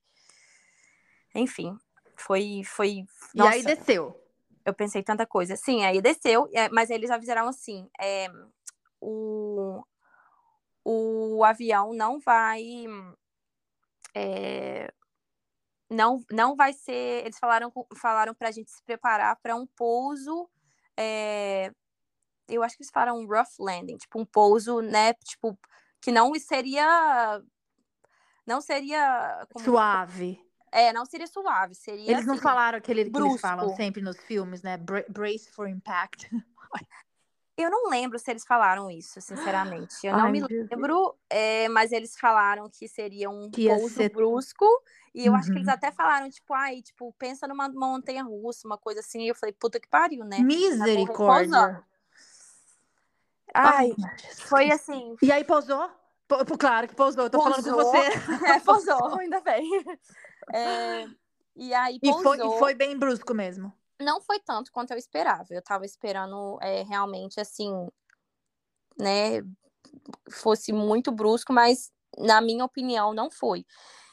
Enfim, 1.35 1.77
foi. 2.17 2.63
foi... 2.65 3.05
E 3.35 3.41
aí 3.41 3.63
Nossa, 3.63 3.77
desceu. 3.77 4.21
eu 4.65 4.75
pensei 4.75 5.03
tanta 5.03 5.27
coisa. 5.27 5.57
Sim, 5.57 5.85
aí 5.85 6.01
desceu, 6.01 6.49
é, 6.53 6.69
mas 6.69 6.91
eles 6.91 7.11
avisaram 7.11 7.49
assim: 7.49 7.89
é, 8.01 8.29
o, 9.01 9.83
o 10.85 11.45
avião 11.45 11.93
não 11.93 12.19
vai. 12.19 12.63
É, 14.15 14.93
não, 15.91 16.23
não 16.31 16.57
vai 16.57 16.73
ser. 16.73 17.25
Eles 17.25 17.39
falaram, 17.39 17.73
falaram 17.97 18.35
para 18.35 18.49
a 18.49 18.53
gente 18.53 18.71
se 18.71 18.83
preparar 18.85 19.37
para 19.43 19.57
um 19.57 19.67
pouso. 19.67 20.49
É, 20.97 21.73
eu 22.49 22.63
acho 22.63 22.77
que 22.77 22.83
eles 22.83 22.91
falaram 22.93 23.19
um 23.19 23.27
rough 23.27 23.59
landing, 23.59 23.97
tipo 23.97 24.21
um 24.21 24.25
pouso, 24.25 24.81
né? 24.81 25.13
Tipo, 25.15 25.59
que 26.01 26.11
não 26.13 26.33
seria. 26.35 27.43
Não 28.47 28.61
seria. 28.61 29.47
Suave. 29.59 30.41
É, 30.71 30.93
não 30.93 31.05
seria 31.07 31.27
suave, 31.27 31.75
seria. 31.75 32.11
Eles 32.11 32.27
não 32.27 32.35
assim, 32.35 32.43
falaram 32.43 32.79
aquele 32.79 33.05
que 33.05 33.11
brusco. 33.11 33.31
eles 33.33 33.41
falam 33.41 33.75
sempre 33.75 34.03
nos 34.03 34.19
filmes, 34.19 34.63
né? 34.63 34.77
Bra- 34.77 35.05
Brace 35.09 35.51
for 35.51 35.69
impact. 35.69 36.29
Eu 37.57 37.71
não 37.73 37.91
lembro 37.91 38.21
se 38.21 38.31
eles 38.31 38.45
falaram 38.47 38.89
isso, 38.89 39.21
sinceramente. 39.21 40.07
Eu 40.07 40.13
não 40.17 40.27
Ai, 40.27 40.31
me 40.31 40.41
lembro, 40.43 41.19
é, 41.29 41.69
mas 41.69 41.91
eles 41.91 42.17
falaram 42.17 42.71
que 42.71 42.87
seria 42.87 43.29
um 43.29 43.51
Que 43.51 43.67
pouso 43.67 43.97
ser- 43.97 44.13
brusco. 44.13 44.65
E 45.13 45.27
eu 45.27 45.35
acho 45.35 45.51
que 45.51 45.57
eles 45.59 45.67
Uhum. 45.67 45.75
até 45.75 45.91
falaram, 45.91 46.31
tipo, 46.31 46.55
ai, 46.55 46.81
tipo, 46.83 47.13
pensa 47.19 47.49
numa 47.49 47.69
montanha 47.69 48.23
russa, 48.23 48.65
uma 48.65 48.79
coisa 48.79 49.01
assim. 49.01 49.23
E 49.23 49.29
eu 49.29 49.35
falei, 49.35 49.53
puta 49.53 49.81
que 49.81 49.89
pariu, 49.89 50.25
né? 50.25 50.39
Misericórdia. 50.39 51.85
Ai, 53.59 53.95
foi 54.47 54.71
assim. 54.71 55.17
E 55.23 55.33
aí 55.33 55.45
pousou? 55.45 55.91
Po- 56.27 56.45
po- 56.45 56.59
claro 56.59 56.87
que 56.87 56.95
pousou, 56.95 57.25
eu 57.25 57.31
tô 57.31 57.41
falando 57.41 57.63
com 57.65 57.71
Pousou. 57.71 57.85
você. 57.85 58.09
É, 58.57 58.61
pousou, 58.61 59.19
ainda 59.19 59.41
bem. 59.41 59.69
É, 60.53 61.07
e 61.57 61.75
aí 61.75 61.99
E 62.03 62.11
pousou. 62.11 62.23
foi, 62.23 62.37
e 62.47 62.59
foi 62.59 62.75
bem 62.75 62.99
brusco 62.99 63.35
mesmo. 63.35 63.73
Não 64.01 64.21
foi 64.21 64.39
tanto 64.41 64.71
quanto 64.71 64.93
eu 64.93 64.99
esperava. 64.99 65.47
Eu 65.51 65.63
tava 65.63 65.85
esperando 65.85 66.59
é, 66.63 66.83
realmente 66.83 67.41
assim, 67.41 67.73
né, 68.99 69.43
fosse 70.31 70.73
muito 70.73 71.11
brusco, 71.11 71.53
mas 71.53 71.91
na 72.17 72.41
minha 72.41 72.65
opinião 72.65 73.13
não 73.13 73.31
foi. 73.31 73.65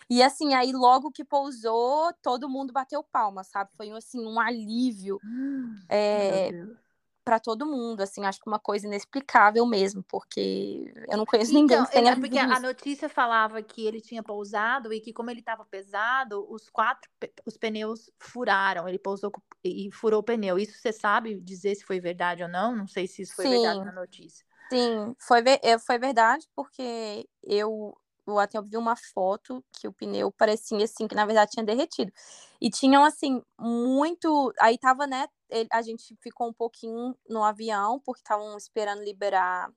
E 0.10 0.22
assim, 0.22 0.54
aí 0.54 0.72
logo 0.72 1.12
que 1.12 1.24
pousou, 1.24 2.12
todo 2.22 2.50
mundo 2.50 2.72
bateu 2.74 3.04
palma, 3.04 3.44
sabe? 3.44 3.72
Foi 3.76 3.90
assim 3.92 4.26
um 4.26 4.40
alívio 4.40 5.20
é, 5.90 6.52
Meu 6.52 6.66
Deus. 6.66 6.85
Para 7.26 7.40
todo 7.40 7.66
mundo, 7.66 8.02
assim, 8.02 8.24
acho 8.24 8.40
que 8.40 8.48
uma 8.48 8.60
coisa 8.60 8.86
inexplicável 8.86 9.66
mesmo, 9.66 10.04
porque 10.04 10.94
eu 11.10 11.18
não 11.18 11.26
conheço 11.26 11.52
ninguém 11.52 11.76
Então, 11.76 11.86
que 11.88 11.92
tenha 11.92 12.12
é 12.12 12.16
porque 12.16 12.40
vivido 12.40 12.54
a 12.54 12.60
notícia 12.60 13.10
falava 13.10 13.62
que 13.64 13.86
ele 13.86 14.00
tinha 14.00 14.22
pousado 14.22 14.94
e 14.94 15.02
que 15.02 15.12
como 15.12 15.32
ele 15.32 15.40
estava 15.40 15.66
pesado, 15.66 16.46
os 16.48 16.70
quatro 16.70 17.10
os 17.44 17.58
pneus 17.58 18.12
furaram. 18.20 18.88
Ele 18.88 19.00
pousou 19.00 19.32
e 19.64 19.90
furou 19.92 20.20
o 20.20 20.24
pneu. 20.24 20.60
Isso 20.60 20.78
você 20.80 20.94
sabe 20.94 21.40
dizer 21.42 21.74
se 21.74 21.84
foi 21.84 22.00
verdade 22.00 22.44
ou 22.44 22.50
não? 22.50 22.76
Não 22.76 22.88
sei 22.88 23.08
se 23.08 23.24
isso 23.24 23.36
foi 23.36 23.50
verdade 23.50 23.80
Sim. 23.80 23.86
na 23.86 23.92
notícia. 23.92 24.46
Sim, 24.70 25.16
foi, 25.20 25.44
é, 25.62 25.78
foi 25.80 25.98
verdade, 25.98 26.48
porque 26.56 27.28
eu, 27.44 27.96
eu 28.28 28.40
até 28.40 28.60
vi 28.62 28.78
uma 28.78 28.96
foto 28.96 29.64
que 29.72 29.88
o 29.88 29.94
pneu 29.94 30.32
parecia 30.32 30.84
assim, 30.84 31.08
que 31.08 31.16
na 31.16 31.26
verdade 31.26 31.52
tinha 31.52 31.66
derretido. 31.66 32.12
E 32.60 32.70
tinham, 32.70 33.04
assim, 33.04 33.42
muito. 33.60 34.54
Aí 34.60 34.78
tava, 34.78 35.06
né? 35.06 35.28
Ele- 35.56 35.70
A 35.72 35.82
gente 35.82 36.16
ficou 36.22 36.48
um 36.50 36.54
pouquinho 36.54 37.16
no 37.30 37.44
avião, 37.44 38.00
porque 38.06 38.20
estavam 38.22 38.58
esperando 38.58 39.04
liberar 39.04 39.72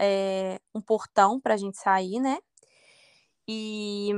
é, 0.00 0.58
um 0.74 0.80
portão 0.80 1.38
pra 1.40 1.56
gente 1.56 1.76
sair, 1.78 2.18
né? 2.20 2.38
E 3.46 4.10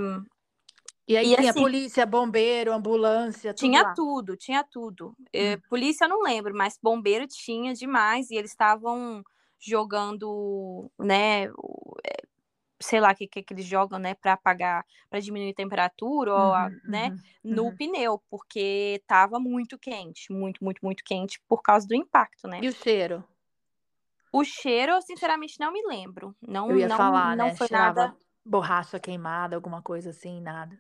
E 1.07 1.17
aí 1.19 1.33
E 1.33 1.37
tinha 1.37 1.51
assim- 1.51 1.61
polícia, 1.61 2.07
bombeiro, 2.07 2.73
ambulância, 2.73 3.53
tudo 3.53 3.61
tinha 3.61 3.83
lá. 3.83 3.93
tudo, 3.95 4.37
tinha 4.39 4.65
tudo. 4.65 5.15
É, 5.35 5.57
Hum. 5.57 5.61
polícia 5.69 6.05
eu 6.07 6.09
não 6.09 6.23
lembro, 6.23 6.55
mas 6.55 6.79
bombeiro 6.83 7.27
tinha 7.27 7.75
demais, 7.75 8.31
e 8.31 8.37
eles 8.37 8.53
estavam 8.53 9.23
jogando, 9.59 10.91
né? 10.99 11.49
Sei 12.85 13.01
lá 13.01 13.13
o 13.13 13.15
que, 13.15 13.27
que, 13.27 13.45
eles 13.53 13.65
jogam, 13.65 13.99
né, 13.99 14.15
para 14.15 14.35
apagar, 14.35 14.85
para 15.09 15.21
diminuir 15.21 15.51
a 15.53 15.55
temperatura, 15.55 16.33
ou 16.33 16.53
a- 16.55 16.67
Uhum, 16.69 16.81
né, 16.85 17.09
uhum, 17.09 17.19
no 17.45 17.65
uhum. 17.67 17.77
pneu, 17.77 18.23
porque 18.31 19.03
tava 19.07 19.41
muito 19.41 19.79
quente, 19.79 20.33
muito, 20.33 20.63
muito, 20.63 20.81
muito 20.83 21.03
quente 21.05 21.41
por 21.49 21.63
causa 21.63 21.87
do 21.87 21.95
impacto, 21.95 22.47
né? 22.47 22.61
E 22.63 22.69
o 22.69 22.73
cheiro? 22.73 23.25
O 24.33 24.45
cheiro, 24.45 24.93
eu 24.93 25.03
sinceramente 25.03 25.59
não 25.61 25.73
me 25.73 25.81
lembro. 25.87 26.35
Não, 26.47 26.71
Eu 26.71 26.77
ia 26.77 26.89
não, 26.89 26.97
falar, 26.97 27.37
não 27.37 27.47
né? 27.51 27.57
foi 27.57 27.69
Cheirava 27.69 28.01
nada. 28.01 28.17
borracha 28.45 28.99
queimada, 28.99 29.55
alguma 29.57 29.81
coisa 29.81 30.11
assim, 30.11 30.41
nada. 30.41 30.77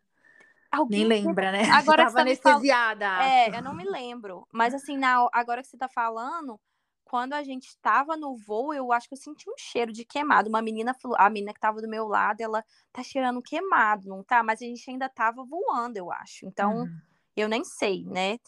Alguém 0.72 1.06
Nem 1.06 1.24
lembra, 1.24 1.52
né? 1.52 1.62
Agora 1.72 2.02
você 2.08 2.14
tava 2.14 2.18
tá 2.18 2.24
me 2.24 2.36
fal- 2.36 2.52
anestesiada. 2.54 3.04
É, 3.22 3.56
eu 3.56 3.62
não 3.62 3.74
me 3.78 3.84
lembro. 3.84 4.46
Mas 4.52 4.74
assim, 4.74 4.98
na... 4.98 5.28
agora 5.32 5.62
que 5.62 5.68
você 5.68 5.76
tá 5.76 5.88
falando, 5.88 6.60
quando 7.04 7.34
a 7.34 7.42
gente 7.42 7.76
tava 7.78 8.16
no 8.16 8.36
voo, 8.36 8.72
eu 8.74 8.92
acho 8.92 9.08
que 9.08 9.14
eu 9.14 9.18
senti 9.18 9.48
um 9.48 9.54
cheiro 9.58 9.92
de 9.92 10.04
queimado. 10.04 10.48
Uma 10.48 10.62
menina 10.62 10.94
falou, 10.94 11.16
a 11.20 11.28
menina 11.30 11.52
que 11.52 11.60
tava 11.60 11.80
do 11.80 11.88
meu 11.88 12.06
lado, 12.08 12.40
ela 12.40 12.64
tá 12.92 13.02
cheirando 13.02 13.42
queimado, 13.42 14.08
não 14.08 14.22
tá? 14.22 14.42
Mas 14.42 14.60
a 14.62 14.64
gente 14.64 14.88
ainda 14.90 15.08
tava 15.08 15.44
voando, 15.44 15.96
eu 15.96 16.10
acho. 16.10 16.46
Então, 16.46 16.78
Uhum. 16.78 17.00
eu 17.36 17.48
nem 17.48 17.64
sei, 17.64 18.04
né? 18.04 18.38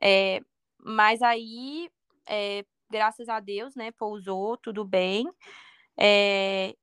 É, 0.00 0.40
mas 0.78 1.22
aí, 1.22 1.90
é, 2.26 2.64
graças 2.90 3.28
a 3.28 3.40
Deus, 3.40 3.74
né, 3.74 3.90
pousou, 3.92 4.56
tudo 4.56 4.84
bem. 4.84 5.26
É, 5.96 6.74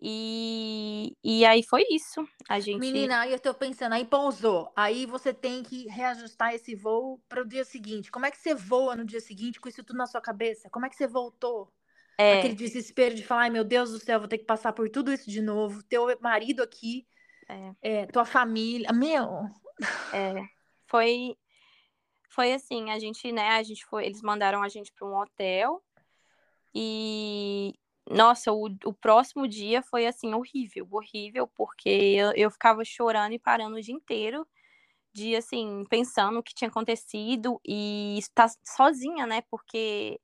e, 0.00 1.16
e 1.22 1.44
aí 1.44 1.62
foi 1.62 1.84
isso. 1.90 2.26
A 2.48 2.60
gente. 2.60 2.80
Menina, 2.80 3.20
aí 3.20 3.32
eu 3.32 3.38
tô 3.38 3.54
pensando, 3.54 3.92
aí 3.92 4.04
pousou. 4.04 4.72
Aí 4.76 5.06
você 5.06 5.32
tem 5.32 5.62
que 5.62 5.86
reajustar 5.88 6.54
esse 6.54 6.74
voo 6.74 7.20
para 7.28 7.42
o 7.42 7.46
dia 7.46 7.64
seguinte. 7.64 8.10
Como 8.10 8.26
é 8.26 8.30
que 8.30 8.38
você 8.38 8.54
voa 8.54 8.96
no 8.96 9.04
dia 9.04 9.20
seguinte 9.20 9.60
com 9.60 9.68
isso 9.68 9.84
tudo 9.84 9.96
na 9.96 10.06
sua 10.06 10.20
cabeça? 10.20 10.68
Como 10.70 10.84
é 10.84 10.88
que 10.88 10.96
você 10.96 11.06
voltou? 11.06 11.72
é, 12.18 12.38
Aquele 12.38 12.54
desespero 12.54 13.14
de 13.14 13.24
falar, 13.24 13.42
ai 13.42 13.50
meu 13.50 13.64
Deus 13.64 13.90
do 13.92 13.98
céu, 13.98 14.18
vou 14.18 14.28
ter 14.28 14.38
que 14.38 14.44
passar 14.44 14.72
por 14.72 14.90
tudo 14.90 15.12
isso 15.12 15.30
de 15.30 15.40
novo. 15.40 15.82
Teu 15.84 16.06
marido 16.20 16.62
aqui, 16.62 17.06
É. 17.48 18.02
é, 18.02 18.06
tua 18.06 18.24
família. 18.24 18.92
Meu, 18.92 19.44
É, 20.12 20.34
foi 20.86 21.36
foi 22.30 22.52
assim, 22.52 22.90
a 22.90 22.98
gente, 22.98 23.30
né, 23.30 23.50
a 23.50 23.62
gente 23.62 23.84
foi, 23.86 24.06
eles 24.06 24.20
mandaram 24.20 24.60
a 24.60 24.68
gente 24.68 24.92
para 24.92 25.06
um 25.06 25.14
hotel 25.14 25.80
e 26.74 27.72
nossa, 28.10 28.52
o, 28.52 28.66
o 28.84 28.92
próximo 28.94 29.48
dia 29.48 29.82
foi 29.82 30.06
assim 30.06 30.34
horrível, 30.34 30.86
horrível, 30.90 31.48
porque 31.56 31.88
eu, 31.88 32.32
eu 32.36 32.50
ficava 32.50 32.84
chorando 32.84 33.32
e 33.34 33.38
parando 33.38 33.76
o 33.76 33.80
dia 33.82 33.94
inteiro 33.94 34.46
de 35.14 35.36
assim, 35.36 35.84
pensando 35.90 36.38
o 36.40 36.42
que 36.42 36.54
tinha 36.54 36.68
acontecido 36.70 37.60
e 37.66 38.18
estar 38.18 38.48
sozinha, 38.64 39.26
né? 39.26 39.42
Porque 39.50 40.20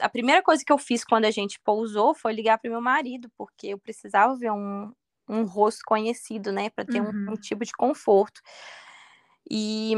a 0.00 0.08
primeira 0.08 0.42
coisa 0.42 0.62
que 0.64 0.72
eu 0.72 0.78
fiz 0.78 1.04
quando 1.04 1.24
a 1.24 1.30
gente 1.30 1.60
pousou 1.60 2.14
foi 2.14 2.32
ligar 2.32 2.58
para 2.58 2.70
meu 2.70 2.80
marido, 2.80 3.30
porque 3.36 3.68
eu 3.68 3.78
precisava 3.78 4.34
ver 4.36 4.50
um, 4.52 4.92
um 5.28 5.44
rosto 5.44 5.80
conhecido, 5.86 6.50
né, 6.52 6.70
para 6.70 6.84
ter 6.84 7.00
um, 7.02 7.10
Uhum. 7.10 7.28
um 7.28 7.36
tipo 7.36 7.64
de 7.64 7.72
conforto. 7.72 8.40
E 9.50 9.94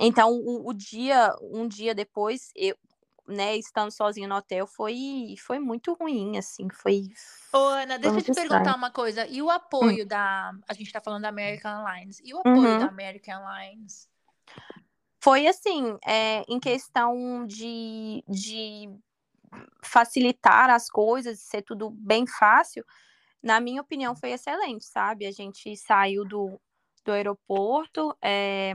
então 0.00 0.30
o, 0.32 0.70
o 0.70 0.74
dia, 0.74 1.34
um 1.42 1.68
dia 1.68 1.94
depois, 1.94 2.50
eu, 2.56 2.76
né, 3.26 3.56
estando 3.56 3.90
sozinha 3.90 4.28
no 4.28 4.36
hotel, 4.36 4.66
foi 4.66 5.34
foi 5.38 5.58
muito 5.58 5.94
ruim, 5.94 6.36
assim, 6.38 6.68
foi. 6.70 7.08
Ô, 7.52 7.58
Ana, 7.58 7.98
deixa 7.98 8.18
eu 8.18 8.24
te 8.24 8.32
perguntar 8.32 8.74
uma 8.74 8.90
coisa. 8.90 9.26
E 9.26 9.42
o 9.42 9.50
apoio 9.50 10.06
da. 10.06 10.52
A 10.68 10.74
gente 10.74 10.92
tá 10.92 11.00
falando 11.00 11.22
da 11.22 11.28
American 11.28 11.86
Airlines. 11.86 12.20
E 12.24 12.34
o 12.34 12.38
apoio 12.38 12.56
Uhum. 12.56 12.78
da 12.78 12.86
American 12.86 13.46
Airlines? 13.46 14.08
Foi 15.20 15.46
assim, 15.46 15.96
é, 16.04 16.42
em 16.48 16.58
questão 16.58 17.46
de, 17.46 18.24
de 18.28 18.90
facilitar 19.84 20.68
as 20.70 20.90
coisas, 20.90 21.40
ser 21.40 21.62
tudo 21.62 21.90
bem 21.90 22.26
fácil, 22.26 22.84
na 23.42 23.60
minha 23.60 23.82
opinião, 23.82 24.14
foi 24.14 24.30
excelente, 24.30 24.84
sabe? 24.84 25.26
A 25.26 25.32
gente 25.32 25.76
saiu 25.76 26.24
do, 26.24 26.60
do 27.04 27.12
aeroporto, 27.12 28.16
é, 28.22 28.72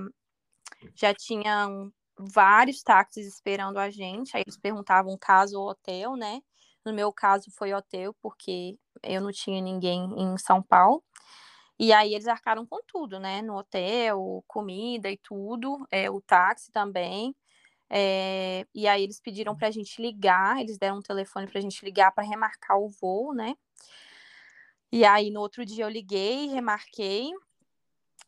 já 0.96 1.14
tinham 1.14 1.92
vários 2.18 2.82
táxis 2.84 3.28
esperando 3.28 3.78
a 3.78 3.90
gente, 3.90 4.36
aí 4.36 4.44
eles 4.46 4.58
perguntavam 4.58 5.18
caso 5.20 5.60
ou 5.60 5.70
hotel, 5.70 6.16
né? 6.16 6.42
No 6.86 6.94
meu 6.94 7.12
caso 7.12 7.52
foi 7.52 7.74
hotel, 7.74 8.16
porque 8.22 8.78
eu 9.04 9.22
não 9.22 9.32
tinha 9.32 9.62
ninguém 9.62 10.04
em 10.18 10.38
São 10.38 10.62
Paulo. 10.62 11.04
E 11.80 11.94
aí 11.94 12.14
eles 12.14 12.28
arcaram 12.28 12.66
com 12.66 12.80
tudo, 12.88 13.20
né? 13.20 13.42
No 13.42 13.58
hotel, 13.58 14.44
comida 14.48 15.10
e 15.12 15.18
tudo, 15.18 15.86
é, 15.92 16.10
o 16.10 16.22
táxi 16.22 16.72
também. 16.72 17.36
É, 17.90 18.66
e 18.76 18.88
aí 18.88 19.04
eles 19.04 19.20
pediram 19.22 19.56
pra 19.56 19.72
gente 19.72 20.02
ligar, 20.02 20.60
eles 20.60 20.78
deram 20.78 20.98
um 20.98 21.02
telefone 21.02 21.48
pra 21.48 21.62
gente 21.62 21.84
ligar 21.86 22.12
para 22.12 22.28
remarcar 22.28 22.78
o 22.80 22.90
voo, 22.90 23.34
né? 23.34 23.56
E 24.92 25.06
aí 25.06 25.30
no 25.30 25.42
outro 25.42 25.66
dia 25.66 25.86
eu 25.86 25.90
liguei, 25.90 26.48
remarquei. 26.48 27.32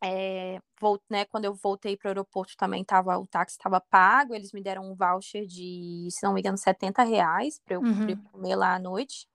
É, 0.04 0.60
vol- 0.80 1.02
né, 1.10 1.26
quando 1.26 1.46
eu 1.46 1.54
voltei 1.54 1.98
para 1.98 2.08
o 2.08 2.10
aeroporto 2.12 2.56
também 2.58 2.84
tava, 2.86 3.18
o 3.20 3.28
táxi 3.28 3.58
estava 3.58 3.82
pago, 3.82 4.34
eles 4.34 4.54
me 4.54 4.62
deram 4.64 4.84
um 4.90 4.96
voucher 4.96 5.46
de, 5.46 6.08
se 6.12 6.24
não 6.26 6.34
me 6.34 6.40
engano, 6.42 6.58
70 6.58 7.04
reais 7.04 7.60
para 7.66 7.76
eu, 7.76 7.82
Uhum. 7.82 8.30
comer 8.32 8.56
lá 8.56 8.76
à 8.76 8.80
noite. 8.80 9.28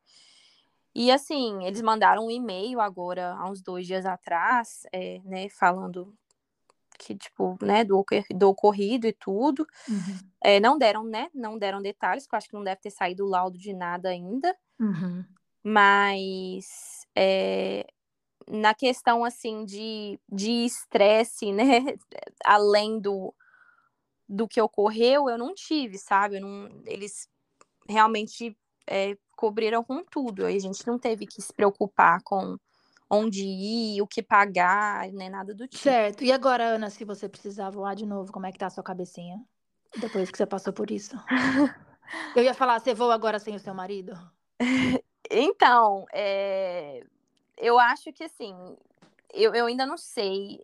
E 0.94 1.10
assim, 1.10 1.64
eles 1.64 1.82
mandaram 1.82 2.26
um 2.26 2.30
e-mail 2.30 2.80
agora, 2.80 3.34
há 3.34 3.50
uns 3.50 3.60
dois 3.62 3.86
dias 3.86 4.06
atrás, 4.06 4.82
é, 4.92 5.20
né, 5.24 5.48
falando 5.50 6.14
que, 6.98 7.16
tipo, 7.16 7.58
né, 7.62 7.84
do, 7.84 8.04
do 8.36 8.48
ocorrido 8.50 9.06
e 9.08 9.12
tudo. 9.14 9.66
Uhum. 9.88 10.32
É, 10.42 10.60
não 10.60 10.78
deram, 10.78 11.04
né, 11.04 11.30
não 11.34 11.58
deram 11.58 11.82
detalhes, 11.82 12.26
que 12.26 12.34
eu 12.34 12.38
acho 12.38 12.48
que 12.48 12.54
não 12.54 12.64
deve 12.64 12.80
ter 12.82 12.90
saído 12.90 13.24
o 13.26 13.28
laudo 13.30 13.58
de 13.58 13.74
nada 13.74 14.10
ainda. 14.10 14.56
Uhum. 14.80 15.36
Mas 15.62 17.06
é, 17.16 17.86
na 18.48 18.74
questão 18.74 19.24
assim 19.24 19.64
de 19.64 20.18
estresse, 20.64 21.52
né? 21.52 21.64
Além 22.44 23.00
do, 23.00 23.34
do 24.28 24.48
que 24.48 24.60
ocorreu, 24.60 25.28
eu 25.28 25.38
não 25.38 25.54
tive, 25.54 25.98
sabe? 25.98 26.40
Não, 26.40 26.68
eles 26.86 27.28
realmente 27.88 28.56
é, 28.86 29.16
cobriram 29.36 29.82
com 29.82 30.04
tudo. 30.04 30.44
A 30.44 30.50
gente 30.50 30.86
não 30.86 30.98
teve 30.98 31.26
que 31.26 31.40
se 31.40 31.52
preocupar 31.52 32.22
com 32.22 32.58
onde 33.08 33.44
ir, 33.44 34.02
o 34.02 34.06
que 34.06 34.22
pagar, 34.22 35.08
nem 35.12 35.30
nada 35.30 35.54
do 35.54 35.68
tipo. 35.68 35.82
Certo. 35.82 36.24
E 36.24 36.32
agora, 36.32 36.64
Ana, 36.64 36.90
se 36.90 37.04
você 37.04 37.28
precisar 37.28 37.70
voar 37.70 37.94
de 37.94 38.06
novo, 38.06 38.32
como 38.32 38.46
é 38.46 38.52
que 38.52 38.58
tá 38.58 38.66
a 38.66 38.70
sua 38.70 38.82
cabecinha? 38.82 39.40
Depois 40.00 40.30
que 40.30 40.36
você 40.36 40.46
passou 40.46 40.72
por 40.72 40.90
isso. 40.90 41.16
Eu 42.36 42.42
ia 42.42 42.54
falar, 42.54 42.80
você 42.80 42.92
voa 42.94 43.14
agora 43.14 43.38
sem 43.38 43.54
o 43.54 43.60
seu 43.60 43.74
marido? 43.74 44.18
Então, 45.30 46.04
é... 46.12 47.02
eu 47.56 47.78
acho 47.78 48.12
que 48.12 48.24
assim, 48.24 48.54
eu, 49.32 49.54
eu 49.54 49.66
ainda 49.66 49.86
não 49.86 49.96
sei 49.96 50.60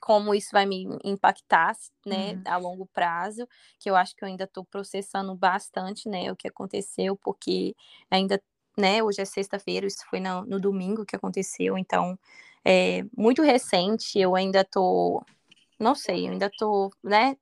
como 0.00 0.34
isso 0.34 0.50
vai 0.52 0.66
me 0.66 0.86
impactar, 1.02 1.76
né, 2.06 2.34
uhum. 2.34 2.42
a 2.46 2.56
longo 2.56 2.86
prazo, 2.86 3.48
que 3.78 3.90
eu 3.90 3.96
acho 3.96 4.14
que 4.14 4.24
eu 4.24 4.28
ainda 4.28 4.44
estou 4.44 4.64
processando 4.64 5.34
bastante, 5.34 6.08
né, 6.08 6.30
o 6.30 6.36
que 6.36 6.46
aconteceu, 6.46 7.16
porque 7.16 7.74
ainda, 8.10 8.40
né, 8.76 9.02
hoje 9.02 9.20
é 9.20 9.24
sexta-feira, 9.24 9.86
isso 9.86 10.04
foi 10.08 10.20
no, 10.20 10.44
no, 10.44 10.60
domingo 10.60 11.04
que 11.04 11.16
aconteceu, 11.16 11.76
então, 11.76 12.18
é 12.64 13.04
muito 13.16 13.42
recente, 13.42 14.18
eu 14.18 14.36
ainda 14.36 14.60
estou, 14.60 15.24
não 15.78 15.94
sei, 15.94 16.28
eu 16.28 16.32
ainda 16.32 16.46
estou, 16.46 16.92
né, 17.02 17.36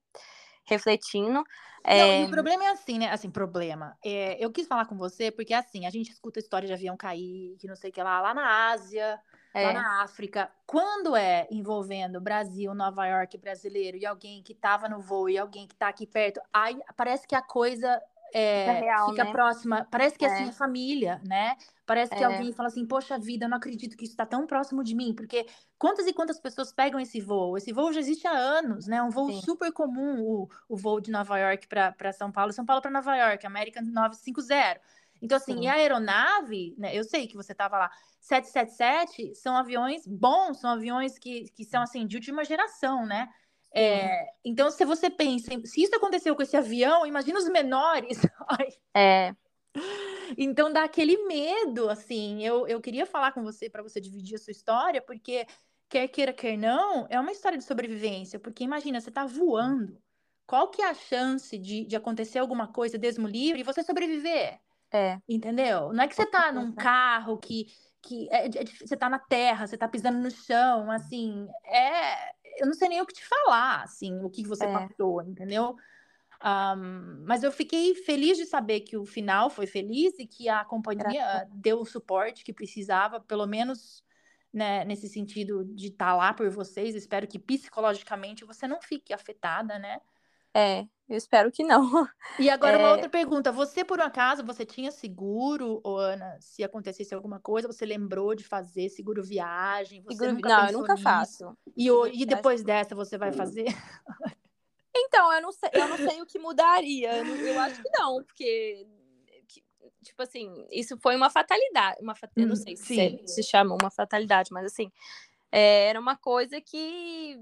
refletindo, 0.64 1.45
é... 1.85 2.21
Não, 2.21 2.27
o 2.27 2.31
problema 2.31 2.64
é 2.64 2.68
assim, 2.68 2.99
né? 2.99 3.11
Assim, 3.11 3.31
problema. 3.31 3.97
É, 4.05 4.42
eu 4.42 4.51
quis 4.51 4.66
falar 4.66 4.87
com 4.87 4.97
você 4.97 5.31
porque, 5.31 5.53
assim, 5.53 5.87
a 5.87 5.90
gente 5.90 6.11
escuta 6.11 6.38
história 6.38 6.66
de 6.66 6.73
avião 6.73 6.97
cair, 6.97 7.57
que 7.59 7.66
não 7.66 7.77
sei 7.77 7.90
o 7.90 7.92
que 7.92 8.03
lá, 8.03 8.21
lá 8.21 8.33
na 8.35 8.71
Ásia, 8.71 9.21
é. 9.55 9.66
lá 9.66 9.73
na 9.73 10.03
África. 10.03 10.51
Quando 10.66 11.16
é 11.16 11.47
envolvendo 11.51 12.21
Brasil, 12.21 12.75
Nova 12.75 13.07
York, 13.07 13.37
brasileiro, 13.38 13.97
e 13.97 14.07
alguém 14.07 14.42
que 14.42 14.53
estava 14.53 14.88
no 14.88 15.01
voo 15.01 15.29
e 15.29 15.38
alguém 15.38 15.66
que 15.66 15.75
está 15.75 15.88
aqui 15.88 16.07
perto, 16.07 16.40
aí 16.53 16.79
parece 16.97 17.27
que 17.27 17.35
a 17.35 17.42
coisa 17.42 18.01
é, 18.33 18.81
real, 18.81 19.11
fica 19.11 19.25
né? 19.25 19.33
próxima. 19.33 19.87
Parece 19.90 20.18
que 20.18 20.25
assim, 20.25 20.35
é. 20.35 20.40
assim, 20.42 20.51
é 20.51 20.53
família, 20.53 21.21
né? 21.25 21.57
Parece 21.85 22.14
que 22.14 22.23
é. 22.23 22.27
alguém 22.27 22.53
fala 22.53 22.68
assim, 22.68 22.87
poxa 22.87 23.18
vida, 23.18 23.45
eu 23.45 23.49
não 23.49 23.57
acredito 23.57 23.97
que 23.97 24.05
isso 24.05 24.12
está 24.12 24.25
tão 24.25 24.47
próximo 24.47 24.83
de 24.83 24.95
mim, 24.95 25.14
porque 25.14 25.47
quantas 25.79 26.07
e 26.07 26.12
quantas 26.12 26.40
pessoas 26.40 26.73
pegam 26.73 26.99
esse 26.99 27.21
voo? 27.21 27.57
Esse 27.57 27.73
voo 27.73 27.92
já 27.92 28.01
existe 28.01 28.27
há 28.27 28.33
anos, 28.33 28.87
né? 28.87 29.03
Um 29.03 29.11
voo 29.11 29.31
Sim. 29.31 29.40
super 29.42 29.73
comum, 29.73 30.21
o, 30.21 30.49
o 30.68 30.77
voo 30.77 31.01
de 31.01 31.11
Nova 31.11 31.38
York 31.38 31.66
para 31.68 32.12
São 32.12 32.33
Paulo, 32.33 32.53
São 32.53 32.64
Paulo 32.64 32.81
para 32.81 32.90
Nova 32.90 33.14
York, 33.16 33.47
American 33.47 33.83
950. 33.83 34.81
Então, 35.21 35.37
assim, 35.37 35.55
Sim. 35.55 35.62
e 35.62 35.68
a 35.68 35.75
aeronave, 35.75 36.75
né? 36.77 36.97
Eu 36.97 37.05
sei 37.05 37.29
que 37.29 37.37
você 37.37 37.53
estava 37.53 37.79
lá. 37.79 37.90
777 38.21 39.35
são 39.35 39.57
aviões 39.57 40.07
bons, 40.07 40.61
são 40.61 40.71
aviões 40.71 41.18
que, 41.18 41.45
que 41.55 41.64
são, 41.64 41.83
assim, 41.83 42.07
de 42.07 42.16
última 42.16 42.45
geração, 42.45 43.07
né? 43.07 43.29
É, 43.75 44.33
então, 44.45 44.71
se 44.71 44.85
você 44.85 45.09
pensa, 45.09 45.51
se 45.65 45.83
isso 45.83 45.95
aconteceu 45.95 46.37
com 46.37 46.43
esse 46.43 46.57
avião, 46.57 47.07
imagina 47.07 47.39
os 47.39 47.49
menores. 47.49 48.21
é. 48.95 49.35
Então 50.37 50.73
dá 50.73 50.85
aquele 50.85 51.17
medo, 51.27 51.89
assim. 51.89 52.45
Eu, 52.45 52.67
eu 52.67 52.81
queria 52.81 53.07
falar 53.07 53.33
com 53.33 53.43
você 53.43 53.71
para 53.71 53.83
você 53.83 54.01
dividir 54.01 54.37
a 54.37 54.39
sua 54.39 54.51
história, 54.51 55.01
porque 55.01 55.47
quer 55.89 56.09
queira, 56.09 56.33
quer 56.33 56.57
não, 56.57 57.07
é 57.09 57.19
uma 57.19 57.33
história 57.33 57.59
de 57.59 57.65
sobrevivência. 57.65 58.39
Porque 58.39 58.65
imagina, 58.65 59.01
você 59.01 59.11
tá 59.11 59.25
voando. 59.27 59.99
Qual 60.47 60.69
que 60.69 60.83
é 60.83 60.91
a 60.91 60.95
chance 60.95 61.57
de, 61.57 61.85
de 61.85 61.97
acontecer 61.97 62.39
alguma 62.39 62.67
coisa, 62.67 62.99
desmo 62.99 63.27
livre, 63.27 63.61
e 63.61 63.65
você 63.65 63.83
sobreviver? 63.83 64.61
É. 64.93 65.19
Entendeu? 65.27 65.93
Não 65.93 66.05
é 66.05 66.09
que 66.09 66.15
você 66.15 66.27
tá 66.27 66.53
num 66.53 66.73
carro 66.73 67.39
que, 67.39 67.67
que 68.03 68.29
é, 68.31 68.47
é, 68.47 68.65
você 68.65 68.95
tá 68.97 69.09
na 69.09 69.19
terra, 69.19 69.67
você 69.67 69.79
tá 69.79 69.89
pisando 69.89 70.19
no 70.19 70.31
chão, 70.31 70.91
assim, 70.91 71.49
é, 71.65 72.35
eu 72.59 72.67
não 72.67 72.75
sei 72.75 72.88
nem 72.88 73.01
o 73.01 73.07
que 73.07 73.15
te 73.15 73.25
falar, 73.25 73.83
assim, 73.83 74.23
o 74.23 74.31
que 74.31 74.47
você 74.47 74.65
é. 74.65 74.73
passou, 74.73 75.23
entendeu? 75.23 75.77
Um, 76.45 77.25
mas 77.25 77.45
eu 77.45 77.53
fiquei 77.53 77.95
feliz 77.95 78.37
de 78.37 78.45
saber 78.47 78.81
que 78.81 78.97
o 78.97 79.05
final 79.05 79.49
foi 79.49 79.67
feliz 79.67 80.19
e 80.19 80.27
que 80.27 80.49
a 80.49 80.65
companhia 80.65 81.49
deu 81.53 81.81
o 81.81 81.87
suporte 81.87 82.45
que 82.45 82.53
precisava, 82.53 83.21
pelo 83.21 83.47
menos 83.47 84.05
né, 84.53 84.85
nesse 84.85 85.09
sentido 85.09 85.65
de 85.65 85.88
estar 85.88 86.07
tá 86.07 86.17
lá 86.17 86.35
por 86.35 86.51
vocês. 86.51 86.95
Espero 86.95 87.29
que 87.29 87.38
psicologicamente 87.38 88.45
você 88.45 88.67
não 88.67 88.83
fique 88.83 89.12
afetada, 89.12 89.79
né? 89.79 90.01
É, 90.55 90.87
eu 91.09 91.17
espero 91.17 91.51
que 91.51 91.62
não. 91.62 92.09
E 92.38 92.49
agora 92.49 92.77
é... 92.77 92.79
uma 92.79 92.93
outra 92.93 93.09
pergunta. 93.09 93.53
Você, 93.53 93.85
por 93.85 93.99
um 93.99 94.03
acaso, 94.03 94.45
você 94.45 94.65
tinha 94.65 94.91
seguro, 94.91 95.81
Ana, 95.85 96.38
se 96.41 96.62
acontecesse 96.62 97.15
alguma 97.15 97.38
coisa, 97.41 97.69
você 97.69 97.85
lembrou 97.85 98.35
de 98.35 98.45
fazer 98.45 98.88
seguro 98.88 99.23
viagem? 99.23 100.03
Seguro... 100.09 100.38
Não, 100.41 100.67
eu 100.67 100.73
nunca 100.73 100.93
nisso? 100.93 101.05
faço. 101.05 101.59
E, 101.77 101.88
e 102.12 102.27
depois 102.27 102.62
dessa 102.62 102.95
você 102.95 103.19
vai 103.19 103.33
fazer? 103.33 103.67
Então, 104.95 105.33
eu 105.33 105.41
não 105.41 105.53
sei, 105.53 105.71
eu 105.73 105.88
não 105.88 105.97
sei 105.97 106.21
o 106.21 106.27
que 106.27 106.38
mudaria. 106.38 107.17
Eu, 107.17 107.25
eu 107.25 107.61
acho 107.61 107.83
que 107.83 107.88
não, 107.99 108.23
porque 108.23 108.87
tipo 110.03 110.23
assim, 110.23 110.67
isso 110.71 110.99
foi 110.99 111.17
uma 111.17 111.31
fatalidade, 111.31 111.99
uma 112.03 112.15
eu 112.37 112.47
não 112.47 112.53
hum, 112.53 112.57
sei 112.57 112.77
se, 112.77 113.23
se 113.27 113.43
chama 113.43 113.77
uma 113.81 113.91
fatalidade, 113.91 114.53
mas 114.53 114.67
assim, 114.67 114.91
é, 115.51 115.88
era 115.88 116.01
uma 116.01 116.17
coisa 116.17 116.61
que 116.61 117.38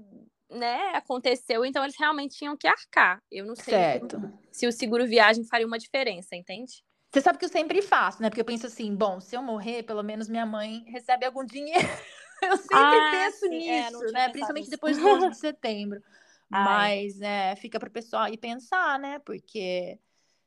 né, 0.51 0.91
aconteceu, 0.93 1.65
então 1.65 1.83
eles 1.83 1.95
realmente 1.97 2.37
tinham 2.37 2.57
que 2.57 2.67
arcar. 2.67 3.21
Eu 3.31 3.45
não 3.45 3.55
sei 3.55 3.73
certo. 3.73 4.21
se 4.51 4.67
o 4.67 4.71
seguro 4.71 5.07
viagem 5.07 5.45
faria 5.45 5.65
uma 5.65 5.79
diferença, 5.79 6.35
entende? 6.35 6.83
Você 7.11 7.21
sabe 7.21 7.37
que 7.37 7.45
eu 7.45 7.49
sempre 7.49 7.81
faço, 7.81 8.21
né? 8.21 8.29
Porque 8.29 8.41
eu 8.41 8.45
penso 8.45 8.67
assim, 8.67 8.95
bom, 8.95 9.19
se 9.19 9.35
eu 9.35 9.41
morrer, 9.41 9.83
pelo 9.83 10.03
menos 10.03 10.29
minha 10.29 10.45
mãe 10.45 10.83
recebe 10.87 11.25
algum 11.25 11.43
dinheiro. 11.43 11.87
eu 12.41 12.57
sempre 12.57 12.77
ah, 12.77 13.09
penso 13.11 13.39
sim, 13.39 13.69
é, 13.69 13.89
nisso, 13.89 14.05
é, 14.05 14.11
né? 14.11 14.29
Principalmente 14.29 14.63
nisso. 14.63 14.71
depois 14.71 14.97
do 14.97 15.07
11 15.07 15.29
de 15.29 15.37
setembro. 15.37 16.01
Mas 16.49 17.19
é, 17.21 17.55
fica 17.55 17.79
para 17.79 17.89
o 17.89 17.91
pessoal 17.91 18.23
aí 18.23 18.37
pensar, 18.37 18.99
né? 18.99 19.19
Porque 19.19 19.99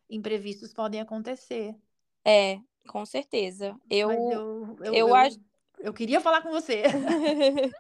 imprevistos 0.09 0.73
podem 0.73 1.01
acontecer. 1.01 1.75
É, 2.25 2.59
com 2.89 3.05
certeza. 3.05 3.75
Eu, 3.91 4.11
eu, 4.11 4.31
eu, 4.31 4.77
eu, 4.85 4.95
eu, 4.95 5.15
acho... 5.15 5.39
eu 5.85 5.93
queria 5.93 6.21
falar 6.21 6.41
com 6.41 6.51
você. 6.51 6.83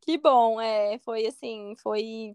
que 0.00 0.16
bom, 0.16 0.60
é, 0.60 0.98
foi 0.98 1.26
assim, 1.26 1.74
foi 1.82 2.34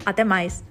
Até 0.07 0.23
mais! 0.23 0.63